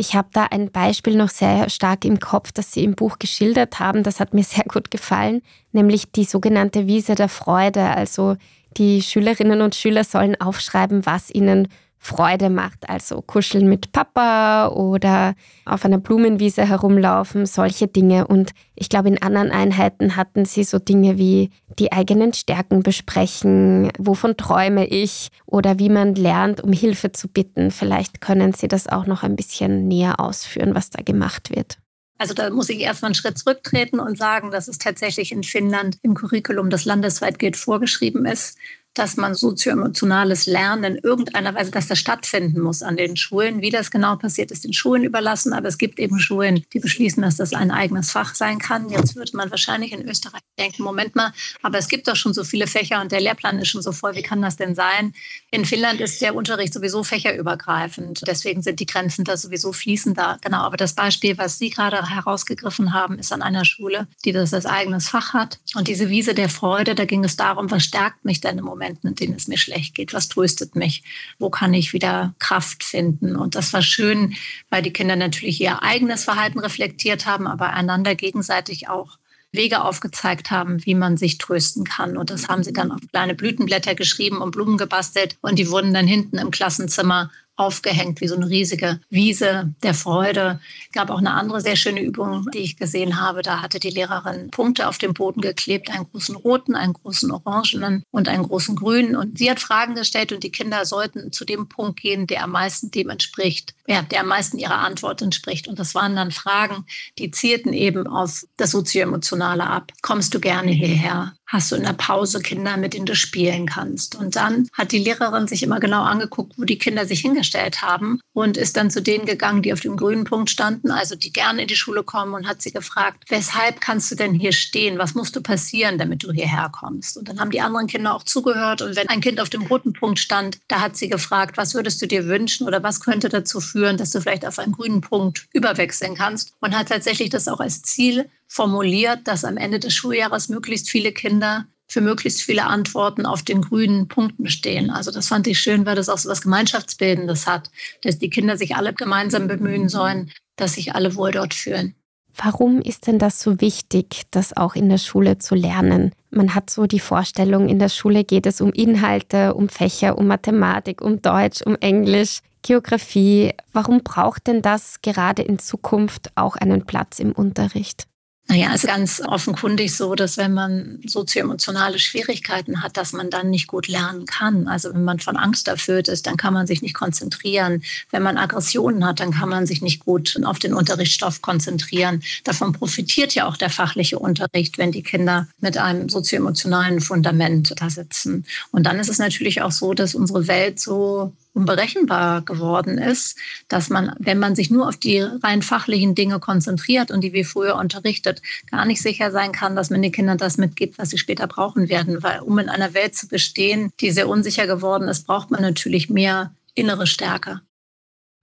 Ich 0.00 0.14
habe 0.14 0.28
da 0.32 0.44
ein 0.44 0.70
Beispiel 0.70 1.16
noch 1.16 1.28
sehr 1.28 1.68
stark 1.68 2.04
im 2.04 2.20
Kopf, 2.20 2.52
das 2.52 2.70
Sie 2.70 2.84
im 2.84 2.94
Buch 2.94 3.18
geschildert 3.18 3.80
haben. 3.80 4.04
Das 4.04 4.20
hat 4.20 4.32
mir 4.32 4.44
sehr 4.44 4.62
gut 4.62 4.92
gefallen, 4.92 5.42
nämlich 5.72 6.12
die 6.12 6.22
sogenannte 6.22 6.86
Wiese 6.86 7.16
der 7.16 7.28
Freude. 7.28 7.82
Also 7.82 8.36
die 8.76 9.02
Schülerinnen 9.02 9.60
und 9.60 9.74
Schüler 9.74 10.04
sollen 10.04 10.40
aufschreiben, 10.40 11.04
was 11.04 11.34
ihnen 11.34 11.66
Freude 11.98 12.48
macht. 12.50 12.88
Also 12.88 13.20
kuscheln 13.22 13.68
mit 13.68 13.92
Papa 13.92 14.68
oder 14.68 15.34
auf 15.64 15.84
einer 15.84 15.98
Blumenwiese 15.98 16.66
herumlaufen, 16.66 17.46
solche 17.46 17.88
Dinge. 17.88 18.26
Und 18.26 18.52
ich 18.74 18.88
glaube, 18.88 19.08
in 19.08 19.20
anderen 19.20 19.50
Einheiten 19.50 20.16
hatten 20.16 20.44
sie 20.44 20.64
so 20.64 20.78
Dinge 20.78 21.18
wie 21.18 21.50
die 21.78 21.92
eigenen 21.92 22.32
Stärken 22.32 22.82
besprechen, 22.82 23.90
wovon 23.98 24.36
träume 24.36 24.86
ich 24.86 25.28
oder 25.46 25.78
wie 25.78 25.90
man 25.90 26.14
lernt, 26.14 26.60
um 26.60 26.72
Hilfe 26.72 27.12
zu 27.12 27.28
bitten. 27.28 27.70
Vielleicht 27.70 28.20
können 28.20 28.52
Sie 28.52 28.68
das 28.68 28.88
auch 28.88 29.06
noch 29.06 29.22
ein 29.22 29.36
bisschen 29.36 29.88
näher 29.88 30.20
ausführen, 30.20 30.74
was 30.74 30.90
da 30.90 31.02
gemacht 31.02 31.54
wird. 31.54 31.78
Also 32.18 32.34
da 32.34 32.50
muss 32.50 32.68
ich 32.68 32.80
erstmal 32.80 33.10
einen 33.10 33.14
Schritt 33.14 33.38
zurücktreten 33.38 34.00
und 34.00 34.18
sagen, 34.18 34.50
dass 34.50 34.66
es 34.66 34.78
tatsächlich 34.78 35.30
in 35.30 35.44
Finnland 35.44 35.98
im 36.02 36.14
Curriculum, 36.14 36.68
das 36.68 36.84
landesweit 36.84 37.38
gilt, 37.38 37.56
vorgeschrieben 37.56 38.26
ist, 38.26 38.58
dass 38.98 39.16
man 39.16 39.34
sozioemotionales 39.34 40.46
Lernen 40.46 40.96
in 40.96 40.96
irgendeiner 41.02 41.54
Weise, 41.54 41.70
dass 41.70 41.86
das 41.86 41.98
stattfinden 41.98 42.60
muss 42.60 42.82
an 42.82 42.96
den 42.96 43.16
Schulen. 43.16 43.62
Wie 43.62 43.70
das 43.70 43.90
genau 43.90 44.16
passiert, 44.16 44.50
ist 44.50 44.64
den 44.64 44.72
Schulen 44.72 45.04
überlassen. 45.04 45.52
Aber 45.52 45.68
es 45.68 45.78
gibt 45.78 45.98
eben 45.98 46.18
Schulen, 46.18 46.64
die 46.72 46.80
beschließen, 46.80 47.22
dass 47.22 47.36
das 47.36 47.52
ein 47.52 47.70
eigenes 47.70 48.10
Fach 48.10 48.34
sein 48.34 48.58
kann. 48.58 48.88
Jetzt 48.90 49.16
würde 49.16 49.36
man 49.36 49.50
wahrscheinlich 49.50 49.92
in 49.92 50.08
Österreich 50.08 50.40
denken, 50.58 50.82
Moment 50.82 51.14
mal, 51.14 51.32
aber 51.62 51.78
es 51.78 51.88
gibt 51.88 52.08
doch 52.08 52.16
schon 52.16 52.34
so 52.34 52.44
viele 52.44 52.66
Fächer 52.66 53.00
und 53.00 53.12
der 53.12 53.20
Lehrplan 53.20 53.58
ist 53.58 53.68
schon 53.68 53.82
so 53.82 53.92
voll. 53.92 54.14
Wie 54.14 54.22
kann 54.22 54.42
das 54.42 54.56
denn 54.56 54.74
sein? 54.74 55.14
In 55.50 55.64
Finnland 55.64 56.00
ist 56.00 56.20
der 56.20 56.34
Unterricht 56.34 56.74
sowieso 56.74 57.04
fächerübergreifend. 57.04 58.22
Deswegen 58.26 58.62
sind 58.62 58.80
die 58.80 58.86
Grenzen 58.86 59.24
da 59.24 59.36
sowieso 59.36 59.72
fließender. 59.72 60.38
Genau, 60.42 60.58
aber 60.58 60.76
das 60.76 60.94
Beispiel, 60.94 61.38
was 61.38 61.58
Sie 61.58 61.70
gerade 61.70 62.10
herausgegriffen 62.10 62.92
haben, 62.92 63.18
ist 63.18 63.32
an 63.32 63.42
einer 63.42 63.64
Schule, 63.64 64.08
die 64.24 64.32
das 64.32 64.52
als 64.52 64.66
eigenes 64.66 65.08
Fach 65.08 65.32
hat. 65.32 65.60
Und 65.74 65.88
diese 65.88 66.08
Wiese 66.08 66.34
der 66.34 66.48
Freude, 66.48 66.94
da 66.94 67.04
ging 67.04 67.24
es 67.24 67.36
darum, 67.36 67.70
was 67.70 67.84
stärkt 67.84 68.24
mich 68.24 68.40
denn 68.40 68.58
im 68.58 68.64
Moment? 68.64 68.87
Momenten, 68.88 69.08
in 69.10 69.14
denen 69.14 69.34
es 69.34 69.48
mir 69.48 69.58
schlecht 69.58 69.94
geht? 69.94 70.12
Was 70.12 70.28
tröstet 70.28 70.74
mich? 70.74 71.02
Wo 71.38 71.50
kann 71.50 71.74
ich 71.74 71.92
wieder 71.92 72.34
Kraft 72.38 72.84
finden? 72.84 73.36
Und 73.36 73.54
das 73.54 73.72
war 73.72 73.82
schön, 73.82 74.34
weil 74.70 74.82
die 74.82 74.92
Kinder 74.92 75.16
natürlich 75.16 75.60
ihr 75.60 75.82
eigenes 75.82 76.24
Verhalten 76.24 76.58
reflektiert 76.58 77.26
haben, 77.26 77.46
aber 77.46 77.72
einander 77.72 78.14
gegenseitig 78.14 78.88
auch 78.88 79.18
Wege 79.50 79.82
aufgezeigt 79.82 80.50
haben, 80.50 80.84
wie 80.84 80.94
man 80.94 81.16
sich 81.16 81.38
trösten 81.38 81.84
kann. 81.84 82.16
Und 82.16 82.30
das 82.30 82.48
haben 82.48 82.62
sie 82.62 82.72
dann 82.72 82.92
auf 82.92 83.00
kleine 83.10 83.34
Blütenblätter 83.34 83.94
geschrieben 83.94 84.38
und 84.38 84.50
Blumen 84.50 84.76
gebastelt. 84.76 85.36
Und 85.40 85.58
die 85.58 85.70
wurden 85.70 85.94
dann 85.94 86.06
hinten 86.06 86.38
im 86.38 86.50
Klassenzimmer 86.50 87.30
aufgehängt 87.58 88.20
wie 88.20 88.28
so 88.28 88.36
eine 88.36 88.48
riesige 88.48 89.00
Wiese 89.10 89.74
der 89.82 89.94
Freude. 89.94 90.60
Gab 90.92 91.10
auch 91.10 91.18
eine 91.18 91.34
andere 91.34 91.60
sehr 91.60 91.76
schöne 91.76 92.00
Übung, 92.00 92.46
die 92.54 92.58
ich 92.58 92.76
gesehen 92.76 93.20
habe. 93.20 93.42
Da 93.42 93.60
hatte 93.60 93.80
die 93.80 93.90
Lehrerin 93.90 94.50
Punkte 94.50 94.88
auf 94.88 94.98
dem 94.98 95.12
Boden 95.12 95.40
geklebt, 95.40 95.90
einen 95.90 96.08
großen 96.10 96.36
roten, 96.36 96.76
einen 96.76 96.92
großen 96.92 97.30
orangenen 97.30 98.04
und 98.10 98.28
einen 98.28 98.44
großen 98.44 98.76
grünen. 98.76 99.16
Und 99.16 99.38
sie 99.38 99.50
hat 99.50 99.60
Fragen 99.60 99.96
gestellt 99.96 100.32
und 100.32 100.44
die 100.44 100.52
Kinder 100.52 100.86
sollten 100.86 101.32
zu 101.32 101.44
dem 101.44 101.68
Punkt 101.68 102.00
gehen, 102.00 102.26
der 102.28 102.44
am 102.44 102.52
meisten 102.52 102.90
dem 102.92 103.10
entspricht, 103.10 103.74
ja, 103.86 104.02
der 104.02 104.20
am 104.20 104.28
meisten 104.28 104.58
ihrer 104.58 104.78
Antwort 104.78 105.20
entspricht. 105.20 105.66
Und 105.66 105.78
das 105.78 105.94
waren 105.94 106.14
dann 106.14 106.30
Fragen, 106.30 106.86
die 107.18 107.30
zielten 107.32 107.72
eben 107.72 108.06
auf 108.06 108.44
das 108.56 108.70
Sozioemotionale 108.70 109.66
ab. 109.66 109.92
Kommst 110.02 110.32
du 110.32 110.40
gerne 110.40 110.70
hierher? 110.70 111.34
Hast 111.48 111.72
du 111.72 111.76
in 111.76 111.82
der 111.82 111.94
Pause 111.94 112.40
Kinder, 112.40 112.76
mit 112.76 112.94
denen 112.94 113.06
du 113.06 113.16
spielen 113.16 113.66
kannst. 113.66 114.14
Und 114.14 114.36
dann 114.36 114.68
hat 114.74 114.92
die 114.92 114.98
Lehrerin 114.98 115.48
sich 115.48 115.62
immer 115.62 115.80
genau 115.80 116.02
angeguckt, 116.02 116.52
wo 116.58 116.64
die 116.64 116.78
Kinder 116.78 117.06
sich 117.06 117.20
hingestellt 117.20 117.82
haben 117.82 118.20
und 118.34 118.56
ist 118.56 118.76
dann 118.76 118.90
zu 118.90 119.02
denen 119.02 119.24
gegangen, 119.24 119.62
die 119.62 119.72
auf 119.72 119.80
dem 119.80 119.96
grünen 119.96 120.24
Punkt 120.24 120.50
standen, 120.50 120.90
also 120.90 121.16
die 121.16 121.32
gerne 121.32 121.62
in 121.62 121.68
die 121.68 121.76
Schule 121.76 122.02
kommen 122.02 122.34
und 122.34 122.46
hat 122.46 122.60
sie 122.62 122.70
gefragt, 122.70 123.24
weshalb 123.28 123.80
kannst 123.80 124.10
du 124.10 124.14
denn 124.14 124.34
hier 124.34 124.52
stehen? 124.52 124.98
Was 124.98 125.14
musst 125.14 125.34
du 125.34 125.40
passieren, 125.40 125.98
damit 125.98 126.22
du 126.22 126.32
hierher 126.32 126.70
kommst? 126.70 127.16
Und 127.16 127.28
dann 127.28 127.40
haben 127.40 127.50
die 127.50 127.62
anderen 127.62 127.86
Kinder 127.86 128.14
auch 128.14 128.22
zugehört. 128.22 128.82
Und 128.82 128.94
wenn 128.94 129.08
ein 129.08 129.22
Kind 129.22 129.40
auf 129.40 129.48
dem 129.48 129.62
roten 129.62 129.94
Punkt 129.94 130.18
stand, 130.18 130.58
da 130.68 130.80
hat 130.80 130.96
sie 130.96 131.08
gefragt, 131.08 131.56
was 131.56 131.74
würdest 131.74 132.02
du 132.02 132.06
dir 132.06 132.26
wünschen 132.26 132.66
oder 132.66 132.82
was 132.82 133.00
könnte 133.00 133.30
dazu 133.30 133.60
führen, 133.60 133.96
dass 133.96 134.10
du 134.10 134.20
vielleicht 134.20 134.46
auf 134.46 134.58
einen 134.58 134.72
grünen 134.72 135.00
Punkt 135.00 135.48
überwechseln 135.54 136.14
kannst? 136.14 136.52
Und 136.60 136.76
hat 136.76 136.88
tatsächlich 136.88 137.30
das 137.30 137.48
auch 137.48 137.60
als 137.60 137.80
Ziel 137.82 138.28
formuliert, 138.48 139.28
dass 139.28 139.44
am 139.44 139.56
Ende 139.56 139.78
des 139.78 139.94
Schuljahres 139.94 140.48
möglichst 140.48 140.90
viele 140.90 141.12
Kinder 141.12 141.66
für 141.90 142.00
möglichst 142.02 142.42
viele 142.42 142.66
Antworten 142.66 143.24
auf 143.24 143.42
den 143.42 143.62
grünen 143.62 144.08
Punkten 144.08 144.48
stehen. 144.48 144.90
Also 144.90 145.10
das 145.10 145.28
fand 145.28 145.46
ich 145.46 145.58
schön, 145.58 145.86
weil 145.86 145.96
das 145.96 146.10
auch 146.10 146.18
so 146.18 146.28
was 146.28 146.42
Gemeinschaftsbildendes 146.42 147.46
hat, 147.46 147.70
dass 148.02 148.18
die 148.18 148.28
Kinder 148.28 148.58
sich 148.58 148.76
alle 148.76 148.92
gemeinsam 148.92 149.48
bemühen 149.48 149.88
sollen, 149.88 150.30
dass 150.56 150.74
sich 150.74 150.94
alle 150.94 151.14
wohl 151.14 151.32
dort 151.32 151.54
fühlen. 151.54 151.94
Warum 152.40 152.80
ist 152.80 153.06
denn 153.06 153.18
das 153.18 153.40
so 153.40 153.60
wichtig, 153.60 154.22
das 154.30 154.56
auch 154.56 154.76
in 154.76 154.88
der 154.88 154.98
Schule 154.98 155.38
zu 155.38 155.54
lernen? 155.54 156.12
Man 156.30 156.54
hat 156.54 156.70
so 156.70 156.86
die 156.86 157.00
Vorstellung, 157.00 157.68
in 157.68 157.78
der 157.78 157.88
Schule 157.88 158.22
geht 158.22 158.46
es 158.46 158.60
um 158.60 158.70
Inhalte, 158.72 159.54
um 159.54 159.68
Fächer, 159.68 160.16
um 160.18 160.28
Mathematik, 160.28 161.00
um 161.00 161.20
Deutsch, 161.20 161.62
um 161.62 161.74
Englisch, 161.80 162.40
Geografie. 162.62 163.54
Warum 163.72 164.02
braucht 164.04 164.46
denn 164.46 164.62
das 164.62 165.00
gerade 165.02 165.42
in 165.42 165.58
Zukunft 165.58 166.30
auch 166.36 166.54
einen 166.54 166.86
Platz 166.86 167.18
im 167.18 167.32
Unterricht? 167.32 168.06
Naja, 168.50 168.70
es 168.74 168.82
ist 168.82 168.90
ganz 168.90 169.20
offenkundig 169.20 169.94
so, 169.94 170.14
dass 170.14 170.38
wenn 170.38 170.54
man 170.54 171.00
sozioemotionale 171.04 171.98
Schwierigkeiten 171.98 172.82
hat, 172.82 172.96
dass 172.96 173.12
man 173.12 173.28
dann 173.28 173.50
nicht 173.50 173.66
gut 173.66 173.88
lernen 173.88 174.24
kann. 174.24 174.68
Also 174.68 174.94
wenn 174.94 175.04
man 175.04 175.20
von 175.20 175.36
Angst 175.36 175.68
erfüllt 175.68 176.08
ist, 176.08 176.26
dann 176.26 176.38
kann 176.38 176.54
man 176.54 176.66
sich 176.66 176.80
nicht 176.80 176.94
konzentrieren. 176.94 177.82
Wenn 178.10 178.22
man 178.22 178.38
Aggressionen 178.38 179.04
hat, 179.04 179.20
dann 179.20 179.32
kann 179.32 179.50
man 179.50 179.66
sich 179.66 179.82
nicht 179.82 180.02
gut 180.02 180.40
auf 180.44 180.58
den 180.58 180.72
Unterrichtsstoff 180.72 181.42
konzentrieren. 181.42 182.22
Davon 182.44 182.72
profitiert 182.72 183.34
ja 183.34 183.46
auch 183.46 183.58
der 183.58 183.68
fachliche 183.68 184.18
Unterricht, 184.18 184.78
wenn 184.78 184.92
die 184.92 185.02
Kinder 185.02 185.46
mit 185.60 185.76
einem 185.76 186.08
sozioemotionalen 186.08 187.02
Fundament 187.02 187.74
da 187.76 187.90
sitzen. 187.90 188.46
Und 188.72 188.84
dann 188.84 188.98
ist 188.98 189.10
es 189.10 189.18
natürlich 189.18 189.60
auch 189.60 189.72
so, 189.72 189.92
dass 189.92 190.14
unsere 190.14 190.48
Welt 190.48 190.80
so 190.80 191.34
unberechenbar 191.52 192.42
geworden 192.42 192.98
ist, 192.98 193.36
dass 193.68 193.90
man, 193.90 194.14
wenn 194.18 194.38
man 194.38 194.54
sich 194.54 194.70
nur 194.70 194.88
auf 194.88 194.96
die 194.96 195.20
rein 195.20 195.62
fachlichen 195.62 196.14
Dinge 196.14 196.38
konzentriert 196.38 197.10
und 197.10 197.22
die 197.22 197.32
wie 197.32 197.44
früher 197.44 197.76
unterrichtet, 197.76 198.42
gar 198.70 198.84
nicht 198.84 199.02
sicher 199.02 199.30
sein 199.30 199.52
kann, 199.52 199.76
dass 199.76 199.90
man 199.90 200.02
den 200.02 200.12
Kindern 200.12 200.38
das 200.38 200.58
mitgibt, 200.58 200.98
was 200.98 201.10
sie 201.10 201.18
später 201.18 201.46
brauchen 201.46 201.88
werden. 201.88 202.22
Weil 202.22 202.40
um 202.40 202.58
in 202.58 202.68
einer 202.68 202.94
Welt 202.94 203.16
zu 203.16 203.28
bestehen, 203.28 203.90
die 204.00 204.10
sehr 204.10 204.28
unsicher 204.28 204.66
geworden 204.66 205.08
ist, 205.08 205.26
braucht 205.26 205.50
man 205.50 205.62
natürlich 205.62 206.08
mehr 206.08 206.52
innere 206.74 207.06
Stärke. 207.06 207.60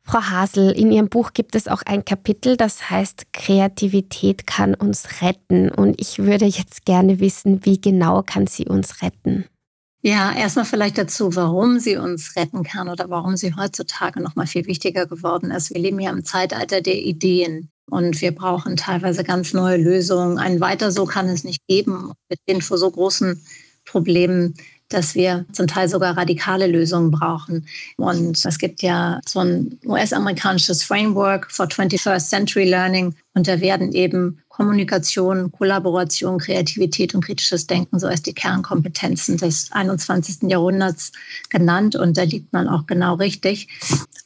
Frau 0.08 0.22
Hasel, 0.22 0.72
in 0.72 0.92
Ihrem 0.92 1.10
Buch 1.10 1.34
gibt 1.34 1.56
es 1.56 1.68
auch 1.68 1.82
ein 1.84 2.06
Kapitel, 2.06 2.58
das 2.58 2.92
heißt 2.92 3.34
Kreativität 3.34 4.46
kann 4.46 4.76
uns 4.76 5.22
retten. 5.24 5.72
Und 5.72 6.00
ich 6.00 6.20
würde 6.20 6.46
jetzt 6.46 6.86
gerne 6.86 7.20
wissen, 7.20 7.66
wie 7.66 7.82
genau 7.82 8.22
kann 8.22 8.46
sie 8.46 8.66
uns 8.66 9.02
retten? 9.02 9.46
Ja, 10.08 10.32
erstmal 10.38 10.66
vielleicht 10.66 11.00
dazu, 11.00 11.36
warum 11.36 11.80
sie 11.80 11.98
uns 11.98 12.36
retten 12.36 12.62
kann 12.62 12.90
oder 12.90 13.10
warum 13.10 13.38
sie 13.38 13.56
heutzutage 13.56 14.22
noch 14.22 14.36
mal 14.36 14.46
viel 14.46 14.68
wichtiger 14.68 15.08
geworden 15.08 15.50
ist. 15.50 15.74
Wir 15.74 15.82
leben 15.82 16.00
ja 16.00 16.12
im 16.12 16.24
Zeitalter 16.24 16.80
der 16.80 17.02
Ideen 17.02 17.72
und 17.90 18.22
wir 18.22 18.32
brauchen 18.32 18.78
teilweise 18.78 19.24
ganz 19.24 19.54
neue 19.54 19.78
Lösungen. 19.78 20.38
Ein 20.38 20.60
weiter 20.62 20.92
so 20.92 21.06
kann 21.06 21.28
es 21.28 21.44
nicht 21.44 21.66
geben. 21.68 22.12
Wir 22.28 22.38
stehen 22.44 22.62
vor 22.62 22.78
so 22.78 22.92
großen 22.92 23.44
Problemen, 23.84 24.54
dass 24.90 25.16
wir 25.16 25.46
zum 25.52 25.68
Teil 25.68 25.90
sogar 25.90 26.18
radikale 26.18 26.68
Lösungen 26.68 27.12
brauchen. 27.12 27.68
Und 27.98 28.46
es 28.46 28.58
gibt 28.58 28.82
ja 28.82 29.20
so 29.28 29.40
ein 29.40 29.80
US-amerikanisches 29.86 30.84
Framework 30.84 31.52
for 31.52 31.66
21st 31.66 32.30
Century 32.30 32.66
Learning 32.66 33.16
und 33.34 33.48
da 33.48 33.60
werden 33.60 33.92
eben 33.92 34.42
Kommunikation, 34.48 35.52
Kollaboration, 35.52 36.40
Kreativität 36.40 37.14
und 37.14 37.26
kritisches 37.26 37.68
Denken 37.68 38.00
so 38.00 38.08
als 38.08 38.22
die 38.22 38.34
Kernkompetenzen 38.34 39.36
des 39.36 39.70
21. 39.74 40.50
Jahrhunderts 40.50 41.12
genannt. 41.50 41.98
Und 41.98 42.18
da 42.18 42.24
liegt 42.24 42.54
man 42.54 42.70
auch 42.70 42.88
genau 42.88 43.16
richtig. 43.16 43.68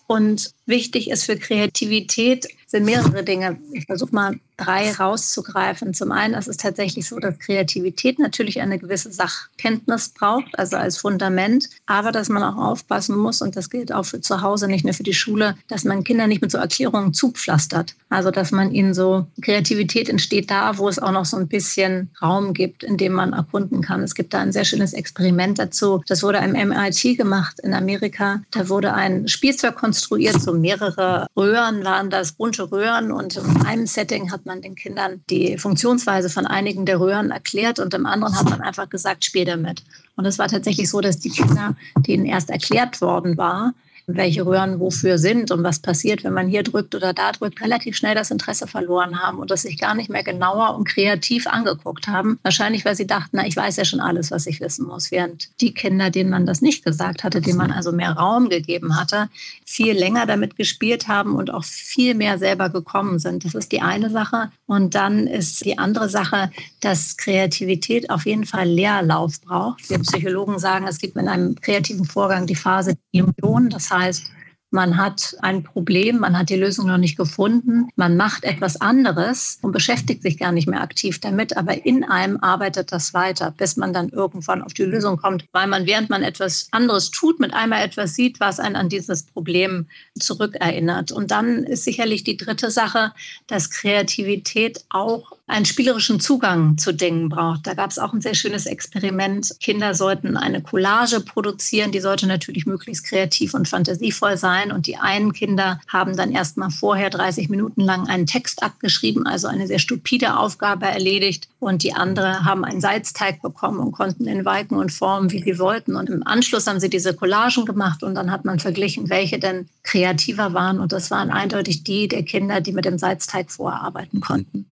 Und 0.05 0.51
wichtig 0.67 1.09
ist 1.09 1.23
für 1.23 1.35
Kreativität 1.35 2.47
sind 2.67 2.85
mehrere 2.85 3.23
Dinge. 3.23 3.57
Ich 3.73 3.85
versuche 3.85 4.13
mal 4.13 4.39
drei 4.59 4.91
rauszugreifen. 4.91 5.93
Zum 5.93 6.11
einen 6.11 6.33
ist 6.33 6.47
es 6.47 6.57
tatsächlich 6.57 7.07
so, 7.07 7.19
dass 7.19 7.39
Kreativität 7.39 8.19
natürlich 8.19 8.61
eine 8.61 8.79
gewisse 8.79 9.11
Sachkenntnis 9.11 10.09
braucht, 10.09 10.57
also 10.57 10.77
als 10.77 10.97
Fundament, 10.97 11.69
aber 11.85 12.11
dass 12.11 12.29
man 12.29 12.43
auch 12.43 12.57
aufpassen 12.57 13.17
muss, 13.17 13.41
und 13.41 13.55
das 13.55 13.69
gilt 13.69 13.91
auch 13.91 14.05
für 14.05 14.21
zu 14.21 14.41
Hause, 14.41 14.67
nicht 14.67 14.85
nur 14.85 14.93
für 14.93 15.03
die 15.03 15.13
Schule, 15.13 15.55
dass 15.67 15.83
man 15.83 16.03
Kinder 16.03 16.27
nicht 16.27 16.41
mit 16.41 16.51
so 16.51 16.57
Erklärungen 16.57 17.13
zupflastert. 17.13 17.95
Also 18.09 18.31
dass 18.31 18.51
man 18.51 18.71
ihnen 18.71 18.93
so, 18.93 19.27
Kreativität 19.41 20.09
entsteht 20.09 20.51
da, 20.51 20.77
wo 20.77 20.89
es 20.89 20.99
auch 20.99 21.11
noch 21.11 21.25
so 21.25 21.37
ein 21.37 21.47
bisschen 21.47 22.09
Raum 22.21 22.53
gibt, 22.53 22.83
in 22.83 22.97
dem 22.97 23.13
man 23.13 23.33
erkunden 23.33 23.81
kann. 23.81 24.03
Es 24.03 24.15
gibt 24.15 24.33
da 24.33 24.39
ein 24.39 24.51
sehr 24.51 24.65
schönes 24.65 24.93
Experiment 24.93 25.59
dazu. 25.59 26.01
Das 26.07 26.23
wurde 26.23 26.41
am 26.41 26.51
MIT 26.51 27.17
gemacht 27.17 27.59
in 27.61 27.73
Amerika. 27.73 28.41
Da 28.51 28.69
wurde 28.69 28.93
ein 28.93 29.27
Spielzeug 29.27 29.75
konstruiert, 29.75 30.41
so 30.41 30.53
mehrere 30.53 31.27
Röhren 31.37 31.83
waren 31.83 32.09
das, 32.09 32.33
bunte 32.33 32.71
Röhren 32.71 33.11
und 33.11 33.37
in 33.37 33.65
einem 33.65 33.87
Setting 33.87 34.31
hat 34.31 34.45
man 34.49 34.61
den 34.61 34.75
Kindern 34.75 35.23
die 35.29 35.57
Funktionsweise 35.57 36.29
von 36.29 36.45
einigen 36.45 36.85
der 36.85 36.99
Röhren 36.99 37.31
erklärt 37.31 37.79
und 37.79 37.93
im 37.93 38.05
anderen 38.05 38.37
hat 38.37 38.49
man 38.49 38.61
einfach 38.61 38.89
gesagt, 38.89 39.23
spiel 39.23 39.45
damit. 39.45 39.83
Und 40.17 40.25
es 40.25 40.39
war 40.39 40.47
tatsächlich 40.47 40.89
so, 40.89 40.99
dass 40.99 41.19
die 41.19 41.29
Kinder, 41.29 41.75
denen 41.95 42.25
erst 42.25 42.49
erklärt 42.49 42.99
worden 42.99 43.37
war, 43.37 43.73
welche 44.15 44.45
Röhren 44.45 44.79
wofür 44.79 45.17
sind 45.17 45.51
und 45.51 45.63
was 45.63 45.79
passiert, 45.79 46.23
wenn 46.23 46.33
man 46.33 46.47
hier 46.47 46.63
drückt 46.63 46.95
oder 46.95 47.13
da 47.13 47.31
drückt, 47.31 47.61
relativ 47.61 47.95
schnell 47.95 48.15
das 48.15 48.31
Interesse 48.31 48.67
verloren 48.67 49.19
haben 49.19 49.39
und 49.39 49.51
das 49.51 49.63
sich 49.63 49.77
gar 49.77 49.95
nicht 49.95 50.09
mehr 50.09 50.23
genauer 50.23 50.75
und 50.75 50.87
kreativ 50.87 51.47
angeguckt 51.47 52.07
haben. 52.07 52.39
Wahrscheinlich, 52.43 52.85
weil 52.85 52.95
sie 52.95 53.07
dachten, 53.07 53.37
na, 53.37 53.45
ich 53.45 53.55
weiß 53.55 53.75
ja 53.77 53.85
schon 53.85 53.99
alles, 53.99 54.31
was 54.31 54.47
ich 54.47 54.61
wissen 54.61 54.87
muss. 54.87 55.11
Während 55.11 55.49
die 55.61 55.73
Kinder, 55.73 56.09
denen 56.09 56.29
man 56.29 56.45
das 56.45 56.61
nicht 56.61 56.83
gesagt 56.83 57.23
hatte, 57.23 57.41
denen 57.41 57.57
man 57.57 57.71
also 57.71 57.91
mehr 57.91 58.11
Raum 58.11 58.49
gegeben 58.49 58.99
hatte, 58.99 59.29
viel 59.65 59.93
länger 59.93 60.25
damit 60.25 60.55
gespielt 60.55 61.07
haben 61.07 61.35
und 61.35 61.53
auch 61.53 61.63
viel 61.63 62.15
mehr 62.15 62.37
selber 62.37 62.69
gekommen 62.69 63.19
sind. 63.19 63.45
Das 63.45 63.55
ist 63.55 63.71
die 63.71 63.81
eine 63.81 64.09
Sache. 64.09 64.51
Und 64.65 64.95
dann 64.95 65.27
ist 65.27 65.65
die 65.65 65.77
andere 65.77 66.09
Sache, 66.09 66.51
dass 66.81 67.17
Kreativität 67.17 68.09
auf 68.09 68.25
jeden 68.25 68.45
Fall 68.45 68.67
Leerlauf 68.67 69.41
braucht. 69.41 69.89
Wir 69.89 69.99
Psychologen 69.99 70.59
sagen, 70.59 70.87
es 70.87 70.99
gibt 70.99 71.15
in 71.15 71.27
einem 71.27 71.55
kreativen 71.55 72.05
Vorgang 72.05 72.47
die 72.47 72.55
Phase 72.55 72.95
Illusion. 73.11 73.69
Das 73.69 73.89
heißt, 73.89 73.98
heißt, 73.99 74.31
man 74.71 74.97
hat 74.97 75.35
ein 75.41 75.63
Problem, 75.63 76.19
man 76.19 76.37
hat 76.37 76.49
die 76.49 76.55
Lösung 76.55 76.87
noch 76.87 76.97
nicht 76.97 77.17
gefunden, 77.17 77.87
man 77.95 78.15
macht 78.15 78.43
etwas 78.43 78.79
anderes 78.79 79.57
und 79.63 79.71
beschäftigt 79.71 80.21
sich 80.21 80.37
gar 80.37 80.51
nicht 80.51 80.67
mehr 80.67 80.81
aktiv 80.81 81.19
damit, 81.19 81.57
aber 81.57 81.85
in 81.85 82.03
einem 82.03 82.37
arbeitet 82.37 82.91
das 82.91 83.15
weiter, 83.15 83.51
bis 83.57 83.77
man 83.77 83.93
dann 83.93 84.09
irgendwann 84.09 84.61
auf 84.61 84.75
die 84.75 84.83
Lösung 84.83 85.17
kommt, 85.17 85.45
weil 85.53 85.65
man, 85.65 85.87
während 85.87 86.11
man 86.11 86.21
etwas 86.21 86.67
anderes 86.71 87.09
tut, 87.09 87.39
mit 87.39 87.53
einmal 87.53 87.83
etwas 87.83 88.13
sieht, 88.13 88.39
was 88.39 88.59
einen 88.59 88.75
an 88.75 88.89
dieses 88.89 89.23
Problem 89.23 89.87
zurückerinnert. 90.19 91.11
Und 91.11 91.31
dann 91.31 91.63
ist 91.63 91.83
sicherlich 91.83 92.23
die 92.23 92.37
dritte 92.37 92.69
Sache, 92.69 93.11
dass 93.47 93.71
Kreativität 93.71 94.85
auch 94.89 95.31
einen 95.49 95.65
spielerischen 95.65 96.19
Zugang 96.19 96.77
zu 96.77 96.93
Dingen 96.93 97.27
braucht. 97.27 97.65
Da 97.65 97.73
gab 97.73 97.89
es 97.89 97.97
auch 97.97 98.13
ein 98.13 98.21
sehr 98.21 98.35
schönes 98.35 98.67
Experiment. 98.67 99.55
Kinder 99.59 99.95
sollten 99.95 100.37
eine 100.37 100.61
Collage 100.61 101.21
produzieren, 101.21 101.91
die 101.91 101.99
sollte 101.99 102.27
natürlich 102.27 102.67
möglichst 102.67 103.05
kreativ 103.05 103.55
und 103.55 103.67
fantasievoll 103.67 104.37
sein. 104.37 104.71
Und 104.71 104.85
die 104.85 104.97
einen 104.97 105.33
Kinder 105.33 105.81
haben 105.87 106.15
dann 106.15 106.31
erst 106.31 106.57
mal 106.57 106.69
vorher 106.69 107.09
30 107.09 107.49
Minuten 107.49 107.81
lang 107.81 108.07
einen 108.07 108.27
Text 108.27 108.61
abgeschrieben, 108.61 109.25
also 109.25 109.47
eine 109.47 109.65
sehr 109.65 109.79
stupide 109.79 110.37
Aufgabe 110.37 110.85
erledigt. 110.85 111.49
Und 111.59 111.81
die 111.83 111.93
anderen 111.93 112.45
haben 112.45 112.63
einen 112.63 112.79
Salzteig 112.79 113.41
bekommen 113.41 113.79
und 113.79 113.91
konnten 113.91 114.27
in 114.27 114.45
Walken 114.45 114.77
und 114.77 114.91
Formen, 114.91 115.31
wie 115.31 115.41
sie 115.41 115.57
wollten. 115.57 115.95
Und 115.95 116.09
im 116.09 116.25
Anschluss 116.25 116.67
haben 116.67 116.79
sie 116.79 116.89
diese 116.89 117.15
Collagen 117.15 117.65
gemacht 117.65 118.03
und 118.03 118.13
dann 118.13 118.31
hat 118.31 118.45
man 118.45 118.59
verglichen, 118.59 119.09
welche 119.09 119.39
denn 119.39 119.67
kreativer 119.81 120.53
waren. 120.53 120.79
Und 120.79 120.91
das 120.91 121.09
waren 121.09 121.31
eindeutig 121.31 121.83
die 121.83 122.07
der 122.07 122.23
Kinder, 122.23 122.61
die 122.61 122.71
mit 122.71 122.85
dem 122.85 122.99
Salzteig 122.99 123.51
vorarbeiten 123.51 124.21
konnten. 124.21 124.69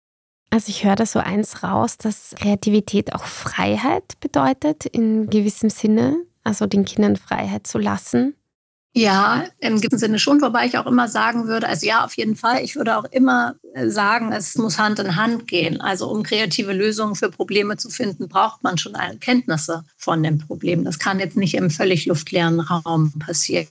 Also 0.50 0.70
ich 0.70 0.84
höre 0.84 0.96
da 0.96 1.04
so 1.04 1.18
eins 1.18 1.62
raus, 1.62 1.98
dass 1.98 2.34
Kreativität 2.38 3.14
auch 3.14 3.24
Freiheit 3.24 4.18
bedeutet 4.20 4.86
in 4.86 5.28
gewissem 5.28 5.68
Sinne, 5.68 6.16
also 6.42 6.66
den 6.66 6.84
Kindern 6.84 7.16
Freiheit 7.16 7.66
zu 7.66 7.78
lassen. 7.78 8.34
Ja, 8.94 9.44
im 9.58 9.80
gewissen 9.80 9.98
Sinne 9.98 10.18
schon, 10.18 10.40
wobei 10.40 10.66
ich 10.66 10.78
auch 10.78 10.86
immer 10.86 11.06
sagen 11.06 11.46
würde, 11.46 11.68
also 11.68 11.86
ja, 11.86 12.04
auf 12.04 12.16
jeden 12.16 12.34
Fall, 12.34 12.64
ich 12.64 12.74
würde 12.74 12.96
auch 12.96 13.04
immer 13.04 13.54
äh, 13.74 13.88
sagen, 13.88 14.32
es 14.32 14.56
muss 14.56 14.78
Hand 14.78 14.98
in 14.98 15.14
Hand 15.14 15.46
gehen. 15.46 15.80
Also 15.80 16.10
um 16.10 16.22
kreative 16.22 16.72
Lösungen 16.72 17.14
für 17.14 17.30
Probleme 17.30 17.76
zu 17.76 17.90
finden, 17.90 18.28
braucht 18.28 18.64
man 18.64 18.78
schon 18.78 18.94
Kenntnisse 19.20 19.84
von 19.96 20.22
dem 20.22 20.38
Problem. 20.38 20.84
Das 20.84 20.98
kann 20.98 21.20
jetzt 21.20 21.36
nicht 21.36 21.54
im 21.54 21.70
völlig 21.70 22.06
luftleeren 22.06 22.58
Raum 22.60 23.12
passieren. 23.18 23.68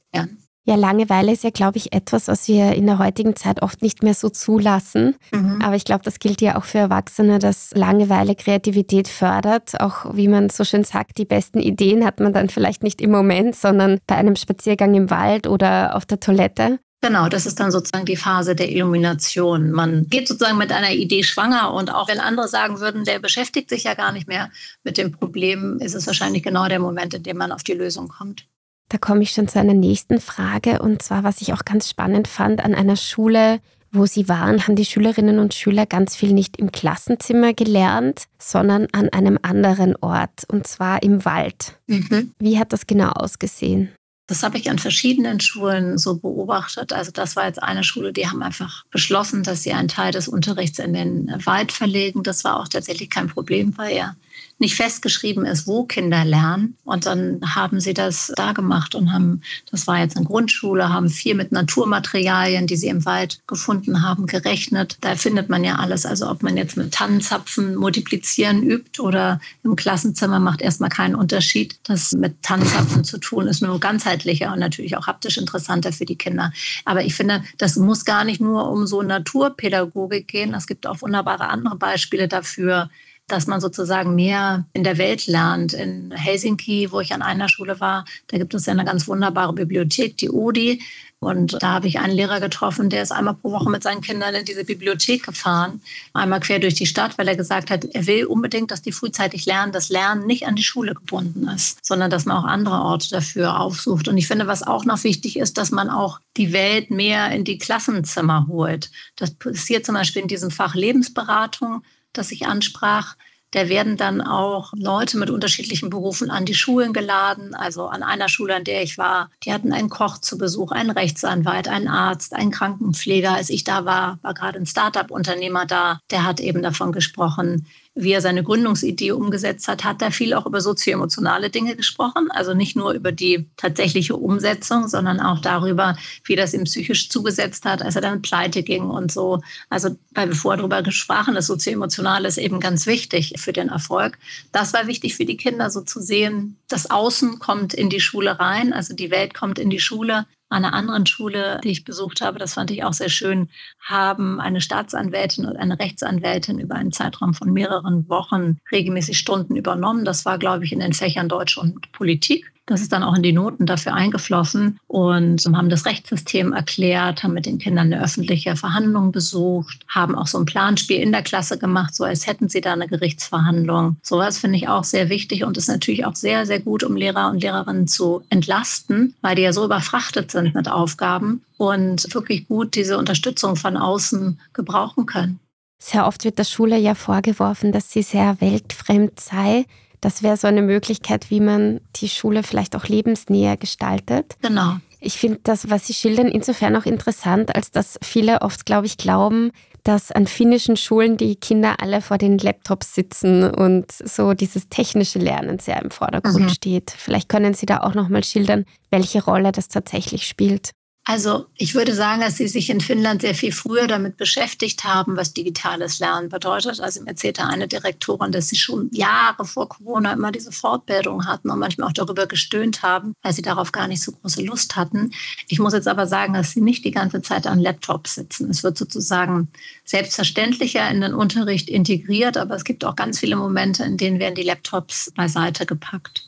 Ja, 0.68 0.76
Langeweile 0.76 1.32
ist 1.32 1.46
ja, 1.46 1.50
glaube 1.50 1.78
ich, 1.78 1.94
etwas, 1.94 2.28
was 2.28 2.50
wir 2.50 2.74
in 2.74 2.88
der 2.88 3.00
heutigen 3.00 3.38
Zeit 3.38 3.62
oft 3.62 3.82
nicht 3.82 4.04
mehr 4.04 4.14
so 4.14 4.28
zulassen. 4.28 5.16
Mhm. 5.32 5.62
Aber 5.62 5.78
ich 5.78 5.86
glaube, 5.86 6.04
das 6.04 6.20
gilt 6.20 6.42
ja 6.42 6.58
auch 6.58 6.66
für 6.66 6.80
Erwachsene, 6.80 7.40
dass 7.40 7.72
Langeweile 7.74 8.36
Kreativität 8.36 9.08
fördert. 9.08 9.80
Auch 9.80 10.14
wie 10.14 10.28
man 10.28 10.50
so 10.50 10.66
schön 10.66 10.84
sagt, 10.84 11.20
die 11.20 11.26
besten 11.26 11.60
Ideen 11.60 12.04
hat 12.04 12.20
man 12.20 12.34
dann 12.34 12.50
vielleicht 12.50 12.84
nicht 12.84 13.00
im 13.00 13.12
Moment, 13.12 13.56
sondern 13.56 14.00
bei 14.08 14.16
einem 14.16 14.36
Spaziergang 14.36 14.94
im 14.94 15.10
Wald 15.10 15.48
oder 15.48 15.96
auf 15.96 16.06
der 16.06 16.20
Toilette. 16.20 16.80
Genau, 17.00 17.30
das 17.30 17.46
ist 17.46 17.62
dann 17.62 17.72
sozusagen 17.72 18.06
die 18.06 18.18
Phase 18.18 18.54
der 18.54 18.70
Illumination. 18.70 19.72
Man 19.72 20.08
geht 20.10 20.28
sozusagen 20.28 20.58
mit 20.58 20.74
einer 20.74 20.92
Idee 20.92 21.24
schwanger 21.24 21.74
und 21.74 21.94
auch 21.94 22.10
wenn 22.10 22.20
andere 22.20 22.50
sagen 22.50 22.82
würden, 22.82 23.06
der 23.06 23.20
beschäftigt 23.20 23.70
sich 23.70 23.86
ja 23.86 23.94
gar 23.94 24.12
nicht 24.12 24.28
mehr 24.28 24.50
mit 24.84 24.98
dem 24.98 25.14
Problem, 25.14 25.78
ist 25.80 25.96
es 25.96 26.08
wahrscheinlich 26.08 26.44
genau 26.44 26.68
der 26.68 26.80
Moment, 26.80 27.14
in 27.14 27.24
dem 27.24 27.38
man 27.38 27.54
auf 27.54 27.64
die 27.64 27.74
Lösung 27.74 28.10
kommt. 28.10 28.48
Da 28.90 28.98
komme 28.98 29.24
ich 29.24 29.32
schon 29.32 29.48
zu 29.48 29.60
einer 29.60 29.74
nächsten 29.74 30.22
Frage 30.22 30.80
und 30.80 31.02
zwar, 31.02 31.24
was 31.24 31.42
ich 31.42 31.54
auch 31.54 31.66
ganz 31.66 31.90
spannend 31.90 32.28
fand 32.28 32.64
an 32.64 32.74
einer 32.74 32.96
Schule, 32.96 33.60
wo 33.92 34.06
Sie 34.06 34.30
waren, 34.30 34.66
haben 34.66 34.76
die 34.76 34.86
Schülerinnen 34.86 35.40
und 35.40 35.54
Schüler 35.54 35.86
ganz 35.86 36.16
viel 36.16 36.34
nicht 36.34 36.58
im 36.58 36.72
Klassenzimmer 36.72 37.54
gelernt, 37.54 38.24
sondern 38.38 38.88
an 38.92 39.10
einem 39.10 39.40
anderen 39.42 39.96
Ort, 39.98 40.44
und 40.48 40.68
zwar 40.68 41.04
im 41.04 41.26
Wald. 41.26 41.78
Mhm. 41.88 42.32
Wie 42.40 42.60
hat 42.60 42.74
das 42.74 42.88
genau 42.88 43.10
ausgesehen? 43.10 43.94
Das 44.28 44.44
habe 44.44 44.58
ich 44.58 44.70
an 44.70 44.78
verschiedenen 44.78 45.40
Schulen 45.40 45.98
so 45.98 46.18
beobachtet. 46.18 46.92
Also 46.92 47.12
das 47.12 47.38
war 47.38 47.48
jetzt 47.48 47.64
eine 47.64 47.86
Schule, 47.86 48.12
die 48.12 48.28
haben 48.28 48.44
einfach 48.44 48.84
beschlossen, 48.92 49.44
dass 49.44 49.64
sie 49.64 49.72
einen 49.72 49.88
Teil 49.88 50.12
des 50.12 50.28
Unterrichts 50.28 50.80
in 50.80 50.92
den 50.92 51.34
Wald 51.46 51.72
verlegen. 51.72 52.24
Das 52.24 52.44
war 52.44 52.60
auch 52.60 52.68
tatsächlich 52.68 53.10
kein 53.10 53.28
Problem, 53.28 53.78
weil 53.78 53.96
ja 53.96 54.16
nicht 54.60 54.76
festgeschrieben 54.76 55.46
ist, 55.46 55.68
wo 55.68 55.84
Kinder 55.84 56.26
lernen. 56.26 56.78
Und 56.84 57.06
dann 57.06 57.42
haben 57.56 57.80
sie 57.80 57.94
das 57.94 58.32
da 58.36 58.54
gemacht 58.54 58.96
und 58.96 59.14
haben, 59.14 59.42
das 59.70 59.86
war 59.86 60.00
jetzt 60.00 60.18
eine 60.18 60.26
Grundschule, 60.26 60.90
haben 60.90 61.10
viel 61.10 61.36
mit 61.36 61.52
Naturmaterialien, 61.52 62.66
die 62.66 62.76
sie 62.76 62.88
im 62.88 63.06
Wald 63.06 63.40
gefunden 63.46 64.02
haben, 64.02 64.26
gerechnet. 64.26 64.98
Da 65.02 65.16
findet 65.16 65.50
man 65.50 65.64
ja 65.64 65.76
alles. 65.76 66.06
Also 66.06 66.30
ob 66.30 66.42
man 66.42 66.58
jetzt 66.58 66.76
mit 66.76 66.94
Tannenzapfen 66.94 67.76
multiplizieren 67.76 68.64
übt 68.64 69.02
oder 69.02 69.40
im 69.64 69.76
Klassenzimmer 69.76 70.40
macht 70.40 70.62
erstmal 70.62 70.90
keinen 70.90 71.16
Unterschied. 71.16 71.78
Das 71.84 72.14
mit 72.14 72.42
Tannenzapfen 72.42 73.04
zu 73.04 73.20
tun 73.20 73.48
ist 73.48 73.62
nur 73.62 73.80
ganzheitlicher 73.80 74.52
und 74.54 74.60
natürlich 74.60 74.98
auch 74.98 75.06
haptisch 75.08 75.38
interessanter 75.38 75.94
für 75.94 76.06
die 76.06 76.16
Kinder. 76.16 76.52
Aber 76.84 77.04
ich 77.04 77.14
finde, 77.14 77.44
das 77.58 77.76
muss 77.76 78.06
gar 78.06 78.24
nicht 78.24 78.42
nur 78.42 78.70
um 78.72 78.88
so 78.88 79.04
Naturpädagogik 79.04 80.28
gehen. 80.28 80.56
Es 80.56 80.66
gibt 80.66 80.88
auch 80.88 81.02
wunderbare 81.02 81.50
andere 81.50 81.76
Beispiele 81.76 82.28
dafür, 82.28 82.90
dass 83.28 83.48
man 83.48 83.60
sozusagen 83.60 84.16
mehr 84.16 84.66
in 84.74 84.84
der 84.84 84.98
Welt 84.98 85.28
lernt. 85.28 85.74
In 85.74 86.12
Helsinki, 86.12 86.92
wo 86.92 87.02
ich 87.02 87.14
an 87.14 87.22
einer 87.22 87.50
Schule 87.50 87.80
war, 87.80 88.06
da 88.28 88.38
gibt 88.38 88.54
es 88.54 88.66
ja 88.66 88.74
eine 88.74 88.86
ganz 88.86 89.08
wunderbare 89.08 89.54
Bibliothek, 89.54 90.18
die 90.18 90.30
Odi. 90.30 90.82
Und 91.20 91.58
da 91.64 91.74
habe 91.74 91.88
ich 91.88 92.00
einen 92.00 92.14
Lehrer 92.14 92.40
getroffen, 92.40 92.92
der 92.92 93.02
ist 93.02 93.12
einmal 93.12 93.34
pro 93.34 93.52
Woche 93.52 93.72
mit 93.72 93.82
seinen 93.82 94.02
Kindern 94.02 94.36
in 94.36 94.46
diese 94.46 94.64
Bibliothek 94.64 95.24
gefahren, 95.24 95.82
einmal 96.14 96.40
quer 96.40 96.60
durch 96.60 96.76
die 96.76 96.86
Stadt, 96.86 97.18
weil 97.18 97.28
er 97.28 97.36
gesagt 97.36 97.72
hat, 97.72 97.86
er 97.86 98.06
will 98.06 98.26
unbedingt, 98.26 98.70
dass 98.70 98.84
die 98.84 98.92
frühzeitig 98.92 99.48
lernen, 99.48 99.72
dass 99.72 99.90
Lernen 99.90 100.28
nicht 100.28 100.46
an 100.46 100.56
die 100.56 100.64
Schule 100.64 100.94
gebunden 100.94 101.48
ist, 101.48 101.84
sondern 101.84 102.12
dass 102.12 102.26
man 102.26 102.38
auch 102.38 102.48
andere 102.48 102.82
Orte 102.82 103.10
dafür 103.10 103.60
aufsucht. 103.60 104.08
Und 104.08 104.18
ich 104.18 104.28
finde, 104.28 104.46
was 104.46 104.62
auch 104.62 104.86
noch 104.86 105.04
wichtig 105.04 105.40
ist, 105.40 105.58
dass 105.58 105.72
man 105.72 105.90
auch 105.90 106.20
die 106.38 106.54
Welt 106.54 106.92
mehr 106.92 107.32
in 107.32 107.44
die 107.44 107.58
Klassenzimmer 107.58 108.46
holt. 108.48 108.92
Das 109.16 109.32
passiert 109.32 109.88
zum 109.88 109.96
Beispiel 109.96 110.22
in 110.22 110.28
diesem 110.28 110.52
Fach 110.52 110.76
Lebensberatung 110.76 111.82
das 112.18 112.32
ich 112.32 112.48
ansprach, 112.48 113.16
da 113.52 113.70
werden 113.70 113.96
dann 113.96 114.22
auch 114.22 114.74
Leute 114.76 115.18
mit 115.18 115.30
unterschiedlichen 115.30 115.90
Berufen 115.90 116.30
an 116.30 116.46
die 116.46 116.54
Schulen 116.54 116.92
geladen. 116.92 117.56
Also 117.56 117.88
an 117.88 118.04
einer 118.04 118.28
Schule, 118.28 118.56
an 118.56 118.66
der 118.66 118.84
ich 118.84 118.98
war, 118.98 119.30
die 119.44 119.54
hatten 119.54 119.72
einen 119.72 119.90
Koch 119.90 120.18
zu 120.18 120.38
Besuch, 120.38 120.72
einen 120.72 120.90
Rechtsanwalt, 120.90 121.70
einen 121.70 121.88
Arzt, 121.88 122.34
einen 122.34 122.52
Krankenpfleger. 122.52 123.32
Als 123.32 123.50
ich 123.50 123.64
da 123.64 123.86
war, 123.86 124.20
war 124.22 124.34
gerade 124.34 124.60
ein 124.60 124.66
Start-up-Unternehmer 124.66 125.66
da, 125.66 126.02
der 126.12 126.26
hat 126.26 126.42
eben 126.42 126.62
davon 126.62 126.92
gesprochen, 126.92 127.66
wie 127.98 128.12
er 128.12 128.22
seine 128.22 128.44
Gründungsidee 128.44 129.12
umgesetzt 129.12 129.68
hat, 129.68 129.84
hat 129.84 130.02
er 130.02 130.12
viel 130.12 130.34
auch 130.34 130.46
über 130.46 130.62
sozioemotionale 130.62 131.50
Dinge 131.50 131.76
gesprochen. 131.76 132.30
Also 132.30 132.54
nicht 132.54 132.76
nur 132.76 132.94
über 132.94 133.12
die 133.12 133.50
tatsächliche 133.58 134.16
Umsetzung, 134.16 134.88
sondern 134.88 135.20
auch 135.20 135.40
darüber, 135.40 135.98
wie 136.24 136.36
das 136.36 136.54
ihm 136.54 136.64
psychisch 136.66 137.10
zugesetzt 137.10 137.66
hat, 137.66 137.82
als 137.82 137.96
er 137.96 138.02
dann 138.02 138.22
pleite 138.22 138.64
ging 138.64 138.84
und 138.84 139.12
so. 139.12 139.42
Also, 139.70 139.98
weil 140.12 140.30
wir 140.30 140.36
vorher 140.36 140.58
darüber 140.58 140.84
gesprochen, 140.84 141.36
das 141.36 141.48
sozioemotionale 141.48 142.28
ist 142.28 142.38
eben 142.38 142.60
ganz 142.60 142.86
wichtig 142.86 143.34
für 143.38 143.54
den 143.54 143.70
Erfolg. 143.70 144.18
Das 144.52 144.74
war 144.74 144.88
wichtig 144.88 145.16
für 145.16 145.26
die 145.26 145.38
Kinder, 145.38 145.70
so 145.70 145.82
zu 145.82 146.02
sehen, 146.02 146.58
das 146.68 146.90
Außen 146.90 147.40
kommt 147.40 147.74
in 147.74 147.90
die 147.90 148.00
Schule 148.00 148.40
rein, 148.40 148.74
also 148.74 148.94
die 148.94 149.12
Welt 149.12 149.34
kommt 149.34 149.60
in 149.60 149.70
die 149.70 149.80
Schule 149.80 150.26
an 150.50 150.64
einer 150.64 150.74
anderen 150.74 151.06
Schule, 151.06 151.60
die 151.64 151.72
ich 151.72 151.84
besucht 151.84 152.22
habe, 152.22 152.40
das 152.40 152.54
fand 152.54 152.72
ich 152.72 152.84
auch 152.84 152.94
sehr 152.94 153.10
schön, 153.10 153.50
haben 153.80 154.40
eine 154.40 154.62
Staatsanwältin 154.62 155.46
und 155.46 155.58
eine 155.58 155.80
Rechtsanwältin 155.80 156.60
über 156.60 156.76
einen 156.76 156.92
Zeitraum 156.92 157.34
von 157.34 157.52
mehreren 157.52 158.08
Wochen 158.10 158.60
regelmäßig 158.72 159.18
Stunden 159.18 159.56
übernommen. 159.56 160.06
Das 160.06 160.26
war, 160.26 160.38
glaube 160.38 160.66
ich, 160.66 160.72
in 160.72 160.80
den 160.80 160.94
Fächern 160.94 161.30
Deutsch 161.30 161.58
und 161.58 161.92
Politik. 161.92 162.52
Das 162.68 162.82
ist 162.82 162.92
dann 162.92 163.02
auch 163.02 163.16
in 163.16 163.24
die 163.24 163.32
Noten 163.32 163.66
dafür 163.66 163.94
eingeflossen 163.94 164.78
und 164.88 165.46
haben 165.46 165.70
das 165.70 165.86
Rechtssystem 165.86 166.52
erklärt, 166.52 167.24
haben 167.24 167.34
mit 167.34 167.46
den 167.46 167.60
Kindern 167.60 167.94
eine 167.94 168.04
öffentliche 168.04 168.58
Verhandlung 168.58 169.14
besucht, 169.14 169.86
haben 169.88 170.16
auch 170.16 170.28
so 170.28 170.38
ein 170.38 170.46
Planspiel 170.46 171.00
in 171.00 171.14
der 171.14 171.24
Klasse 171.24 171.58
gemacht, 171.58 171.96
so 171.96 172.04
als 172.04 172.28
hätten 172.28 172.50
sie 172.50 172.60
da 172.60 172.74
eine 172.74 172.90
Gerichtsverhandlung. 172.90 173.96
Sowas 174.04 174.38
finde 174.38 174.58
ich 174.58 174.68
auch 174.68 174.84
sehr 174.84 175.08
wichtig 175.08 175.46
und 175.46 175.58
ist 175.58 175.70
natürlich 175.70 176.06
auch 176.06 176.16
sehr, 176.16 176.46
sehr 176.46 176.60
gut, 176.60 176.84
um 176.84 176.98
Lehrer 176.98 177.30
und 177.30 177.42
Lehrerinnen 177.42 177.88
zu 177.88 178.22
entlasten, 178.30 179.16
weil 179.22 179.36
die 179.36 179.44
ja 179.44 179.54
so 179.54 179.64
überfrachtet 179.64 180.32
sind 180.32 180.54
mit 180.54 180.70
Aufgaben 180.70 181.44
und 181.56 182.14
wirklich 182.14 182.50
gut 182.50 182.76
diese 182.76 182.98
Unterstützung 182.98 183.56
von 183.56 183.78
außen 183.78 184.42
gebrauchen 184.52 185.06
können. 185.06 185.40
Sehr 185.80 186.06
oft 186.06 186.26
wird 186.26 186.38
der 186.38 186.44
Schule 186.44 186.78
ja 186.78 186.96
vorgeworfen, 186.96 187.72
dass 187.72 187.92
sie 187.92 188.02
sehr 188.02 188.42
weltfremd 188.42 189.20
sei. 189.20 189.66
Das 190.02 190.24
wäre 190.24 190.38
so 190.38 190.48
eine 190.48 190.62
Möglichkeit, 190.62 191.30
wie 191.30 191.40
man 191.40 191.82
die 191.96 192.10
Schule 192.10 192.44
vielleicht 192.44 192.76
auch 192.76 192.86
lebensnäher 192.86 193.58
gestaltet. 193.58 194.36
Genau. 194.42 194.78
Ich 195.00 195.18
finde 195.18 195.40
das, 195.44 195.70
was 195.70 195.88
Sie 195.88 195.94
schildern, 195.94 196.28
insofern 196.28 196.76
auch 196.76 196.86
interessant, 196.86 197.56
als 197.56 197.72
dass 197.72 198.00
viele 198.02 198.42
oft, 198.42 198.66
glaube 198.66 198.88
ich, 198.88 198.98
glauben, 198.98 199.52
dass 199.84 200.12
an 200.12 200.28
finnischen 200.28 200.76
Schulen 200.76 201.18
die 201.18 201.36
Kinder 201.36 201.76
alle 201.80 202.02
vor 202.02 202.18
den 202.18 202.38
Laptops 202.38 202.94
sitzen 202.94 203.50
und 203.50 203.92
so 203.92 204.34
dieses 204.34 204.70
technische 204.70 205.20
Lernen 205.20 205.60
sehr 205.60 205.82
im 205.82 205.92
Vordergrund 205.92 206.46
mhm. 206.46 206.50
steht. 206.50 206.92
Vielleicht 206.92 207.30
können 207.30 207.54
Sie 207.54 207.66
da 207.66 207.82
auch 207.82 207.94
noch 207.94 208.10
mal 208.10 208.24
schildern, 208.24 208.66
welche 208.90 209.24
Rolle 209.24 209.52
das 209.52 209.70
tatsächlich 209.70 210.28
spielt. 210.28 210.72
Also 211.10 211.46
ich 211.56 211.74
würde 211.74 211.96
sagen, 211.96 212.20
dass 212.20 212.36
sie 212.36 212.50
sich 212.50 212.70
in 212.70 212.82
Finnland 212.82 213.22
sehr 213.22 213.34
viel 213.34 213.54
früher 213.54 213.88
damit 213.88 214.18
beschäftigt 214.18 214.84
haben, 214.84 215.16
was 215.16 215.34
digitales 215.34 216.00
Lernen 216.00 216.28
bedeutet. 216.28 216.82
Also 216.82 217.02
mir 217.02 217.12
erzählte 217.12 217.46
eine 217.46 217.70
Direktorin, 217.70 218.34
dass 218.34 218.50
sie 218.50 218.58
schon 218.58 218.90
Jahre 218.92 219.46
vor 219.46 219.70
Corona 219.70 220.12
immer 220.12 220.34
diese 220.34 220.52
Fortbildung 220.52 221.26
hatten 221.26 221.50
und 221.50 221.60
manchmal 221.60 221.88
auch 221.88 221.94
darüber 221.94 222.28
gestöhnt 222.28 222.84
haben, 222.84 223.14
weil 223.22 223.32
sie 223.32 223.42
darauf 223.42 223.72
gar 223.72 223.88
nicht 223.88 224.04
so 224.04 224.12
große 224.12 224.44
Lust 224.44 224.76
hatten. 224.76 225.12
Ich 225.48 225.60
muss 225.60 225.72
jetzt 225.72 225.88
aber 225.88 226.08
sagen, 226.08 226.34
dass 226.34 226.52
sie 226.52 226.60
nicht 226.60 226.84
die 226.84 226.92
ganze 226.92 227.22
Zeit 227.22 227.48
an 227.48 227.62
Laptops 227.62 228.16
sitzen. 228.16 228.50
Es 228.50 228.64
wird 228.64 228.78
sozusagen 228.78 229.48
selbstverständlicher 229.86 230.90
in 230.90 231.00
den 231.00 231.14
Unterricht 231.14 231.70
integriert, 231.70 232.36
aber 232.36 232.56
es 232.56 232.66
gibt 232.66 232.84
auch 232.84 232.98
ganz 232.98 233.20
viele 233.20 233.38
Momente, 233.38 233.86
in 233.86 233.96
denen 233.96 234.20
werden 234.20 234.36
die 234.36 234.44
Laptops 234.44 235.14
beiseite 235.16 235.66
gepackt 235.66 236.28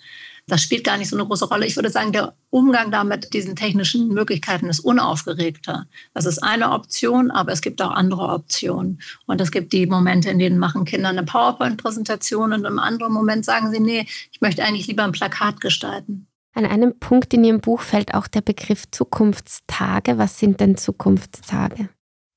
das 0.49 0.61
spielt 0.61 0.83
gar 0.83 0.97
nicht 0.97 1.09
so 1.09 1.15
eine 1.15 1.25
große 1.25 1.47
Rolle. 1.47 1.65
Ich 1.65 1.75
würde 1.75 1.89
sagen, 1.89 2.11
der 2.11 2.35
Umgang 2.49 2.91
damit, 2.91 3.33
diesen 3.33 3.55
technischen 3.55 4.09
Möglichkeiten, 4.09 4.67
ist 4.67 4.79
unaufgeregter. 4.79 5.87
Das 6.13 6.25
ist 6.25 6.39
eine 6.39 6.71
Option, 6.71 7.31
aber 7.31 7.51
es 7.51 7.61
gibt 7.61 7.81
auch 7.81 7.91
andere 7.91 8.29
Optionen. 8.29 9.01
Und 9.25 9.39
es 9.39 9.51
gibt 9.51 9.71
die 9.73 9.85
Momente, 9.85 10.29
in 10.29 10.39
denen 10.39 10.57
machen 10.57 10.85
Kinder 10.85 11.09
eine 11.09 11.23
PowerPoint-Präsentation 11.23 12.53
und 12.53 12.65
im 12.65 12.79
anderen 12.79 13.13
Moment 13.13 13.45
sagen 13.45 13.71
sie, 13.71 13.79
nee, 13.79 14.05
ich 14.31 14.41
möchte 14.41 14.63
eigentlich 14.63 14.87
lieber 14.87 15.03
ein 15.03 15.11
Plakat 15.11 15.61
gestalten. 15.61 16.27
An 16.53 16.65
einem 16.65 16.99
Punkt 16.99 17.33
in 17.33 17.43
Ihrem 17.43 17.61
Buch 17.61 17.81
fällt 17.81 18.13
auch 18.13 18.27
der 18.27 18.41
Begriff 18.41 18.83
Zukunftstage. 18.91 20.17
Was 20.17 20.39
sind 20.39 20.59
denn 20.59 20.77
Zukunftstage? 20.77 21.89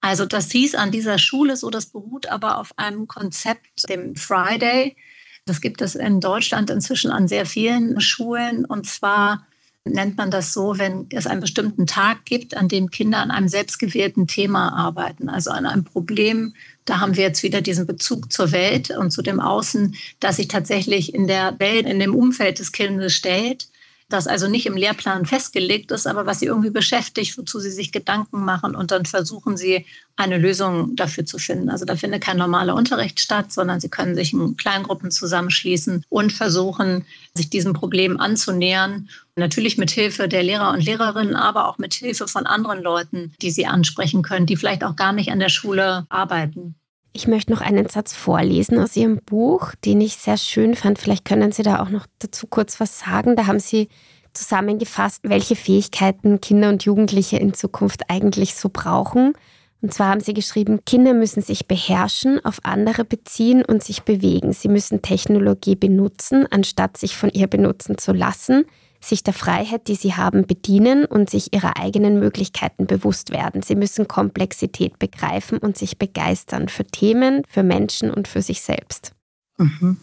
Also 0.02 0.26
das 0.26 0.50
hieß 0.50 0.74
an 0.74 0.90
dieser 0.90 1.18
Schule 1.18 1.56
so, 1.56 1.70
das 1.70 1.86
beruht 1.86 2.26
aber 2.28 2.58
auf 2.58 2.72
einem 2.76 3.06
Konzept, 3.06 3.88
dem 3.88 4.16
Friday, 4.16 4.96
das 5.44 5.60
gibt 5.60 5.82
es 5.82 5.94
in 5.94 6.20
Deutschland 6.20 6.70
inzwischen 6.70 7.10
an 7.10 7.28
sehr 7.28 7.46
vielen 7.46 8.00
Schulen. 8.00 8.64
Und 8.64 8.86
zwar 8.86 9.46
nennt 9.84 10.16
man 10.16 10.30
das 10.30 10.52
so, 10.52 10.78
wenn 10.78 11.06
es 11.10 11.26
einen 11.26 11.40
bestimmten 11.40 11.86
Tag 11.86 12.24
gibt, 12.24 12.56
an 12.56 12.68
dem 12.68 12.90
Kinder 12.90 13.18
an 13.18 13.32
einem 13.32 13.48
selbstgewählten 13.48 14.28
Thema 14.28 14.72
arbeiten, 14.72 15.28
also 15.28 15.50
an 15.50 15.66
einem 15.66 15.84
Problem. 15.84 16.54
Da 16.84 17.00
haben 17.00 17.16
wir 17.16 17.24
jetzt 17.24 17.42
wieder 17.42 17.60
diesen 17.60 17.86
Bezug 17.86 18.32
zur 18.32 18.52
Welt 18.52 18.90
und 18.90 19.10
zu 19.10 19.22
dem 19.22 19.40
Außen, 19.40 19.96
das 20.20 20.36
sich 20.36 20.48
tatsächlich 20.48 21.14
in 21.14 21.26
der 21.26 21.58
Welt, 21.58 21.86
in 21.86 21.98
dem 21.98 22.14
Umfeld 22.14 22.60
des 22.60 22.70
Kindes 22.70 23.14
stellt 23.14 23.68
das 24.12 24.26
also 24.26 24.48
nicht 24.48 24.66
im 24.66 24.76
Lehrplan 24.76 25.26
festgelegt 25.26 25.90
ist, 25.90 26.06
aber 26.06 26.26
was 26.26 26.40
sie 26.40 26.46
irgendwie 26.46 26.70
beschäftigt, 26.70 27.36
wozu 27.38 27.60
sie 27.60 27.70
sich 27.70 27.92
Gedanken 27.92 28.44
machen 28.44 28.74
und 28.74 28.90
dann 28.90 29.06
versuchen 29.06 29.56
sie 29.56 29.86
eine 30.16 30.38
Lösung 30.38 30.94
dafür 30.94 31.24
zu 31.24 31.38
finden. 31.38 31.70
Also 31.70 31.84
da 31.84 31.96
findet 31.96 32.22
kein 32.22 32.36
normaler 32.36 32.74
Unterricht 32.74 33.18
statt, 33.20 33.52
sondern 33.52 33.80
sie 33.80 33.88
können 33.88 34.14
sich 34.14 34.32
in 34.32 34.56
Kleingruppen 34.56 35.10
zusammenschließen 35.10 36.04
und 36.08 36.32
versuchen, 36.32 37.04
sich 37.34 37.50
diesem 37.50 37.72
Problem 37.72 38.20
anzunähern. 38.20 39.08
Natürlich 39.36 39.78
mit 39.78 39.90
Hilfe 39.90 40.28
der 40.28 40.42
Lehrer 40.42 40.70
und 40.72 40.84
Lehrerinnen, 40.84 41.34
aber 41.34 41.68
auch 41.68 41.78
mit 41.78 41.94
Hilfe 41.94 42.28
von 42.28 42.46
anderen 42.46 42.82
Leuten, 42.82 43.32
die 43.40 43.50
sie 43.50 43.66
ansprechen 43.66 44.22
können, 44.22 44.46
die 44.46 44.56
vielleicht 44.56 44.84
auch 44.84 44.96
gar 44.96 45.12
nicht 45.12 45.30
an 45.32 45.40
der 45.40 45.48
Schule 45.48 46.06
arbeiten. 46.10 46.74
Ich 47.14 47.28
möchte 47.28 47.52
noch 47.52 47.60
einen 47.60 47.88
Satz 47.88 48.14
vorlesen 48.14 48.78
aus 48.78 48.96
Ihrem 48.96 49.18
Buch, 49.18 49.74
den 49.84 50.00
ich 50.00 50.16
sehr 50.16 50.38
schön 50.38 50.74
fand. 50.74 50.98
Vielleicht 50.98 51.26
können 51.26 51.52
Sie 51.52 51.62
da 51.62 51.82
auch 51.82 51.90
noch 51.90 52.06
dazu 52.18 52.46
kurz 52.46 52.80
was 52.80 52.98
sagen. 53.00 53.36
Da 53.36 53.46
haben 53.46 53.60
Sie 53.60 53.88
zusammengefasst, 54.32 55.20
welche 55.24 55.54
Fähigkeiten 55.54 56.40
Kinder 56.40 56.70
und 56.70 56.84
Jugendliche 56.84 57.36
in 57.36 57.52
Zukunft 57.52 58.08
eigentlich 58.08 58.54
so 58.54 58.70
brauchen. 58.72 59.34
Und 59.82 59.92
zwar 59.92 60.08
haben 60.08 60.20
Sie 60.20 60.32
geschrieben, 60.32 60.84
Kinder 60.86 61.12
müssen 61.12 61.42
sich 61.42 61.66
beherrschen, 61.66 62.42
auf 62.44 62.60
andere 62.62 63.04
beziehen 63.04 63.62
und 63.62 63.82
sich 63.82 64.04
bewegen. 64.04 64.52
Sie 64.54 64.68
müssen 64.68 65.02
Technologie 65.02 65.74
benutzen, 65.76 66.46
anstatt 66.50 66.96
sich 66.96 67.16
von 67.16 67.30
ihr 67.30 67.46
benutzen 67.46 67.98
zu 67.98 68.12
lassen. 68.12 68.64
Sich 69.04 69.22
der 69.22 69.34
Freiheit, 69.34 69.88
die 69.88 69.94
sie 69.94 70.14
haben, 70.14 70.46
bedienen 70.46 71.04
und 71.04 71.30
sich 71.30 71.52
ihrer 71.52 71.76
eigenen 71.76 72.18
Möglichkeiten 72.18 72.86
bewusst 72.86 73.30
werden. 73.30 73.62
Sie 73.62 73.74
müssen 73.74 74.08
Komplexität 74.08 74.98
begreifen 74.98 75.58
und 75.58 75.76
sich 75.76 75.98
begeistern 75.98 76.68
für 76.68 76.84
Themen, 76.84 77.42
für 77.48 77.62
Menschen 77.62 78.10
und 78.10 78.28
für 78.28 78.42
sich 78.42 78.62
selbst. 78.62 79.12
Mhm. 79.58 79.98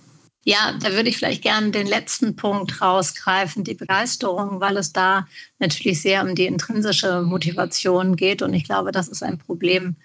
Ja, 0.46 0.74
da 0.82 0.94
würde 0.94 1.10
ich 1.10 1.18
vielleicht 1.18 1.44
gerne 1.44 1.72
den 1.72 1.86
letzten 1.86 2.36
Punkt 2.36 2.82
rausgreifen, 2.82 3.64
die 3.64 3.74
Begeisterung, 3.74 4.62
weil 4.62 4.78
es 4.78 4.94
da 4.94 5.28
natürlich 5.60 6.02
sehr 6.02 6.24
um 6.24 6.34
die 6.34 6.46
intrinsische 6.46 7.22
Motivation 7.22 8.16
geht. 8.16 8.42
Und 8.42 8.54
ich 8.54 8.64
glaube, 8.64 8.92
das 8.92 9.10
ist 9.10 9.22
ein 9.22 9.38
Problem, 9.38 9.96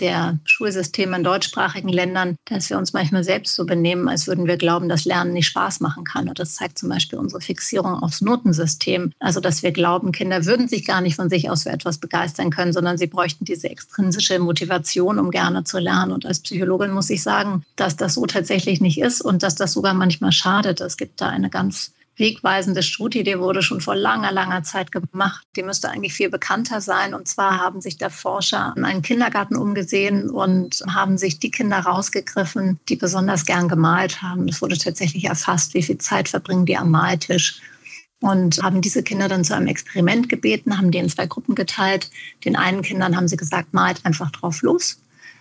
der 0.00 0.38
Schulsysteme 0.44 1.16
in 1.16 1.24
deutschsprachigen 1.24 1.88
Ländern, 1.88 2.36
dass 2.46 2.70
wir 2.70 2.78
uns 2.78 2.92
manchmal 2.92 3.24
selbst 3.24 3.54
so 3.54 3.64
benehmen, 3.64 4.08
als 4.08 4.26
würden 4.26 4.46
wir 4.46 4.56
glauben, 4.56 4.88
dass 4.88 5.04
Lernen 5.04 5.32
nicht 5.32 5.46
Spaß 5.46 5.80
machen 5.80 6.04
kann. 6.04 6.28
Und 6.28 6.38
das 6.38 6.54
zeigt 6.54 6.78
zum 6.78 6.88
Beispiel 6.88 7.18
unsere 7.18 7.40
Fixierung 7.40 7.94
aufs 7.94 8.20
Notensystem. 8.20 9.12
Also, 9.18 9.40
dass 9.40 9.62
wir 9.62 9.72
glauben, 9.72 10.12
Kinder 10.12 10.44
würden 10.44 10.68
sich 10.68 10.84
gar 10.84 11.00
nicht 11.00 11.16
von 11.16 11.30
sich 11.30 11.50
aus 11.50 11.64
für 11.64 11.70
etwas 11.70 11.98
begeistern 11.98 12.50
können, 12.50 12.72
sondern 12.72 12.98
sie 12.98 13.06
bräuchten 13.06 13.44
diese 13.44 13.68
extrinsische 13.68 14.38
Motivation, 14.38 15.18
um 15.18 15.30
gerne 15.30 15.64
zu 15.64 15.78
lernen. 15.78 16.12
Und 16.12 16.26
als 16.26 16.40
Psychologin 16.40 16.92
muss 16.92 17.10
ich 17.10 17.22
sagen, 17.22 17.64
dass 17.76 17.96
das 17.96 18.14
so 18.14 18.26
tatsächlich 18.26 18.80
nicht 18.80 18.98
ist 19.00 19.20
und 19.20 19.42
dass 19.42 19.54
das 19.54 19.72
sogar 19.72 19.94
manchmal 19.94 20.32
schadet. 20.32 20.80
Es 20.80 20.96
gibt 20.96 21.20
da 21.20 21.28
eine 21.28 21.50
ganz 21.50 21.92
wegweisende 22.16 22.82
Studie, 22.82 23.24
die 23.24 23.38
wurde 23.38 23.62
schon 23.62 23.80
vor 23.80 23.96
langer, 23.96 24.32
langer 24.32 24.62
Zeit 24.62 24.92
gemacht. 24.92 25.46
Die 25.56 25.62
müsste 25.62 25.90
eigentlich 25.90 26.12
viel 26.12 26.30
bekannter 26.30 26.80
sein. 26.80 27.14
Und 27.14 27.28
zwar 27.28 27.58
haben 27.58 27.80
sich 27.80 27.96
der 27.96 28.10
Forscher 28.10 28.72
in 28.76 28.84
einen 28.84 29.02
Kindergarten 29.02 29.56
umgesehen 29.56 30.30
und 30.30 30.82
haben 30.88 31.18
sich 31.18 31.38
die 31.38 31.50
Kinder 31.50 31.78
rausgegriffen, 31.78 32.78
die 32.88 32.96
besonders 32.96 33.44
gern 33.44 33.68
gemalt 33.68 34.22
haben. 34.22 34.48
Es 34.48 34.62
wurde 34.62 34.78
tatsächlich 34.78 35.24
erfasst, 35.24 35.74
wie 35.74 35.82
viel 35.82 35.98
Zeit 35.98 36.28
verbringen 36.28 36.66
die 36.66 36.76
am 36.76 36.90
Maltisch. 36.90 37.60
Und 38.20 38.62
haben 38.62 38.80
diese 38.80 39.02
Kinder 39.02 39.28
dann 39.28 39.44
zu 39.44 39.54
einem 39.54 39.66
Experiment 39.66 40.30
gebeten, 40.30 40.78
haben 40.78 40.90
die 40.90 40.98
in 40.98 41.10
zwei 41.10 41.26
Gruppen 41.26 41.54
geteilt. 41.54 42.10
Den 42.44 42.56
einen 42.56 42.80
Kindern 42.80 43.16
haben 43.16 43.28
sie 43.28 43.36
gesagt, 43.36 43.74
malt 43.74 44.00
einfach 44.04 44.30
drauf 44.30 44.62
los 44.62 44.98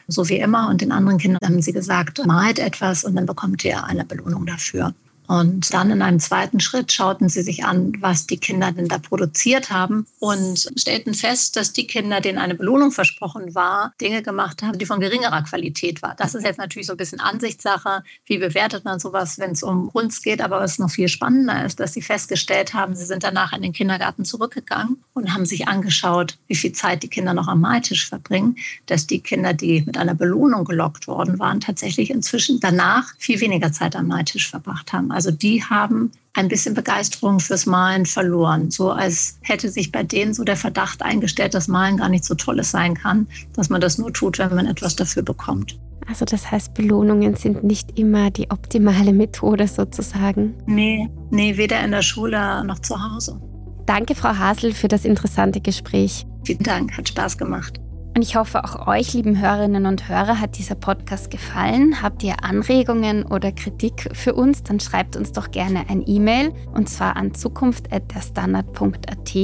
so 0.07 0.27
wie 0.29 0.37
immer. 0.37 0.69
Und 0.69 0.81
den 0.81 0.91
anderen 0.91 1.17
Kindern 1.17 1.39
haben 1.43 1.61
sie 1.61 1.71
gesagt, 1.73 2.25
malt 2.25 2.59
etwas 2.59 3.03
und 3.03 3.15
dann 3.15 3.25
bekommt 3.25 3.63
ihr 3.63 3.83
eine 3.85 4.03
Belohnung 4.05 4.45
dafür. 4.45 4.93
Und 5.27 5.73
dann 5.73 5.91
in 5.91 6.01
einem 6.01 6.19
zweiten 6.19 6.59
Schritt 6.59 6.91
schauten 6.91 7.29
sie 7.29 7.43
sich 7.43 7.63
an, 7.65 7.93
was 7.99 8.27
die 8.27 8.37
Kinder 8.37 8.71
denn 8.71 8.87
da 8.87 8.97
produziert 8.97 9.69
haben 9.69 10.05
und 10.19 10.69
stellten 10.75 11.13
fest, 11.13 11.55
dass 11.55 11.73
die 11.73 11.87
Kinder, 11.87 12.19
denen 12.19 12.37
eine 12.37 12.55
Belohnung 12.55 12.91
versprochen 12.91 13.55
war, 13.55 13.93
Dinge 14.01 14.21
gemacht 14.21 14.61
haben, 14.61 14.77
die 14.77 14.85
von 14.85 14.99
geringerer 14.99 15.43
Qualität 15.43 16.01
waren. 16.01 16.15
Das 16.17 16.35
ist 16.35 16.43
jetzt 16.43 16.57
natürlich 16.57 16.87
so 16.87 16.93
ein 16.93 16.97
bisschen 16.97 17.19
Ansichtssache. 17.19 18.03
Wie 18.25 18.37
bewertet 18.37 18.85
man 18.85 18.99
sowas, 18.99 19.39
wenn 19.39 19.51
es 19.51 19.63
um 19.63 19.91
Kunst 19.91 20.23
geht? 20.23 20.41
Aber 20.41 20.59
was 20.59 20.79
noch 20.79 20.91
viel 20.91 21.07
spannender 21.07 21.65
ist, 21.65 21.79
dass 21.79 21.93
sie 21.93 22.01
festgestellt 22.01 22.73
haben, 22.73 22.95
sie 22.95 23.05
sind 23.05 23.23
danach 23.23 23.53
in 23.53 23.61
den 23.61 23.73
Kindergarten 23.73 24.25
zurückgegangen 24.25 25.03
und 25.13 25.33
haben 25.33 25.45
sich 25.45 25.67
angeschaut, 25.67 26.37
wie 26.47 26.55
viel 26.55 26.73
Zeit 26.73 27.03
die 27.03 27.09
Kinder 27.09 27.33
noch 27.33 27.47
am 27.47 27.61
Maltisch 27.61 28.07
verbringen, 28.07 28.57
dass 28.87 29.07
die 29.07 29.19
Kinder, 29.19 29.53
die 29.53 29.83
mit 29.85 29.97
einer 29.97 30.15
Belohnung 30.15 30.65
gelockt 30.65 31.07
worden 31.07 31.39
waren, 31.39 31.61
tatsächlich 31.61 32.09
inzwischen 32.09 32.59
danach 32.59 33.13
viel 33.17 33.39
weniger 33.39 33.71
Zeit 33.71 33.95
am 33.95 34.07
Maltisch 34.07 34.49
verbracht 34.49 34.91
haben. 34.91 35.11
Also 35.25 35.37
die 35.37 35.63
haben 35.63 36.11
ein 36.33 36.49
bisschen 36.49 36.75
Begeisterung 36.75 37.39
fürs 37.39 37.65
Malen 37.65 38.05
verloren. 38.05 38.69
So 38.71 38.91
als 38.91 39.39
hätte 39.39 39.69
sich 39.69 39.89
bei 39.89 40.03
denen 40.03 40.33
so 40.33 40.43
der 40.43 40.57
Verdacht 40.57 41.01
eingestellt, 41.01 41.53
dass 41.53 41.69
Malen 41.69 41.95
gar 41.95 42.09
nicht 42.09 42.25
so 42.25 42.35
tolles 42.35 42.71
sein 42.71 42.93
kann, 42.95 43.25
dass 43.55 43.69
man 43.69 43.79
das 43.79 43.97
nur 43.97 44.11
tut, 44.11 44.37
wenn 44.37 44.53
man 44.53 44.67
etwas 44.67 44.97
dafür 44.97 45.23
bekommt. 45.23 45.79
Also 46.09 46.25
das 46.25 46.51
heißt, 46.51 46.73
Belohnungen 46.73 47.35
sind 47.37 47.63
nicht 47.63 47.97
immer 47.97 48.31
die 48.31 48.51
optimale 48.51 49.13
Methode 49.13 49.65
sozusagen. 49.65 50.55
Nee, 50.65 51.09
nee, 51.31 51.55
weder 51.55 51.81
in 51.85 51.91
der 51.91 52.01
Schule 52.01 52.65
noch 52.65 52.79
zu 52.79 53.01
Hause. 53.01 53.39
Danke, 53.85 54.13
Frau 54.13 54.35
Hasel, 54.37 54.73
für 54.73 54.89
das 54.89 55.05
interessante 55.05 55.61
Gespräch. 55.61 56.25
Vielen 56.43 56.63
Dank, 56.63 56.97
hat 56.97 57.07
Spaß 57.07 57.37
gemacht. 57.37 57.79
Und 58.15 58.21
ich 58.21 58.35
hoffe, 58.35 58.63
auch 58.63 58.85
euch, 58.87 59.13
lieben 59.13 59.41
Hörerinnen 59.41 59.87
und 59.87 60.07
Hörer, 60.07 60.39
hat 60.39 60.59
dieser 60.59 60.75
Podcast 60.75 61.31
gefallen. 61.31 62.03
Habt 62.03 62.21
ihr 62.21 62.43
Anregungen 62.43 63.25
oder 63.25 63.51
Kritik 63.51 64.07
für 64.13 64.35
uns, 64.35 64.61
dann 64.61 64.79
schreibt 64.79 65.15
uns 65.15 65.31
doch 65.31 65.49
gerne 65.49 65.89
ein 65.89 66.03
E-Mail 66.05 66.53
und 66.73 66.89
zwar 66.89 67.15
an 67.15 67.33
zukunft.derstandard.at. 67.33 69.35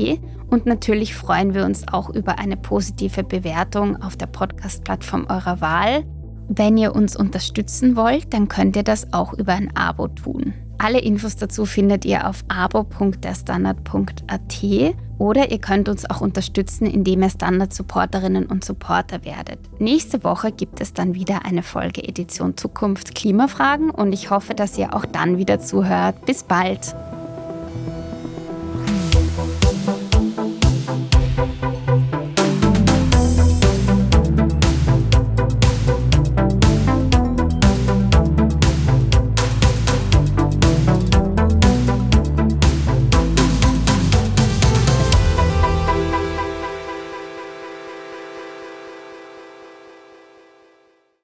Und 0.51 0.67
natürlich 0.67 1.15
freuen 1.15 1.55
wir 1.55 1.65
uns 1.65 1.87
auch 1.87 2.11
über 2.11 2.37
eine 2.37 2.57
positive 2.57 3.23
Bewertung 3.23 3.99
auf 4.03 4.17
der 4.17 4.27
Podcast-Plattform 4.27 5.25
eurer 5.29 5.61
Wahl. 5.61 6.03
Wenn 6.47 6.77
ihr 6.77 6.95
uns 6.95 7.15
unterstützen 7.15 7.95
wollt, 7.95 8.35
dann 8.35 8.49
könnt 8.49 8.75
ihr 8.75 8.83
das 8.83 9.13
auch 9.13 9.33
über 9.33 9.53
ein 9.53 9.75
Abo 9.75 10.09
tun. 10.09 10.53
Alle 10.81 10.99
Infos 10.99 11.35
dazu 11.35 11.65
findet 11.65 12.05
ihr 12.05 12.25
auf 12.27 12.45
abo.derstandard.at 12.47 14.95
oder 15.17 15.51
ihr 15.51 15.59
könnt 15.59 15.89
uns 15.89 16.09
auch 16.09 16.21
unterstützen, 16.21 16.85
indem 16.85 17.21
ihr 17.21 17.29
Standard-Supporterinnen 17.29 18.45
und 18.45 18.63
Supporter 18.63 19.25
werdet. 19.25 19.59
Nächste 19.79 20.23
Woche 20.23 20.53
gibt 20.53 20.79
es 20.79 20.93
dann 20.93 21.13
wieder 21.13 21.45
eine 21.45 21.63
Folge 21.63 22.07
Edition 22.07 22.55
Zukunft 22.55 23.13
Klimafragen 23.13 23.89
und 23.89 24.13
ich 24.13 24.31
hoffe, 24.31 24.55
dass 24.55 24.77
ihr 24.77 24.95
auch 24.95 25.05
dann 25.05 25.37
wieder 25.37 25.59
zuhört. 25.59 26.25
Bis 26.25 26.43
bald! 26.43 26.95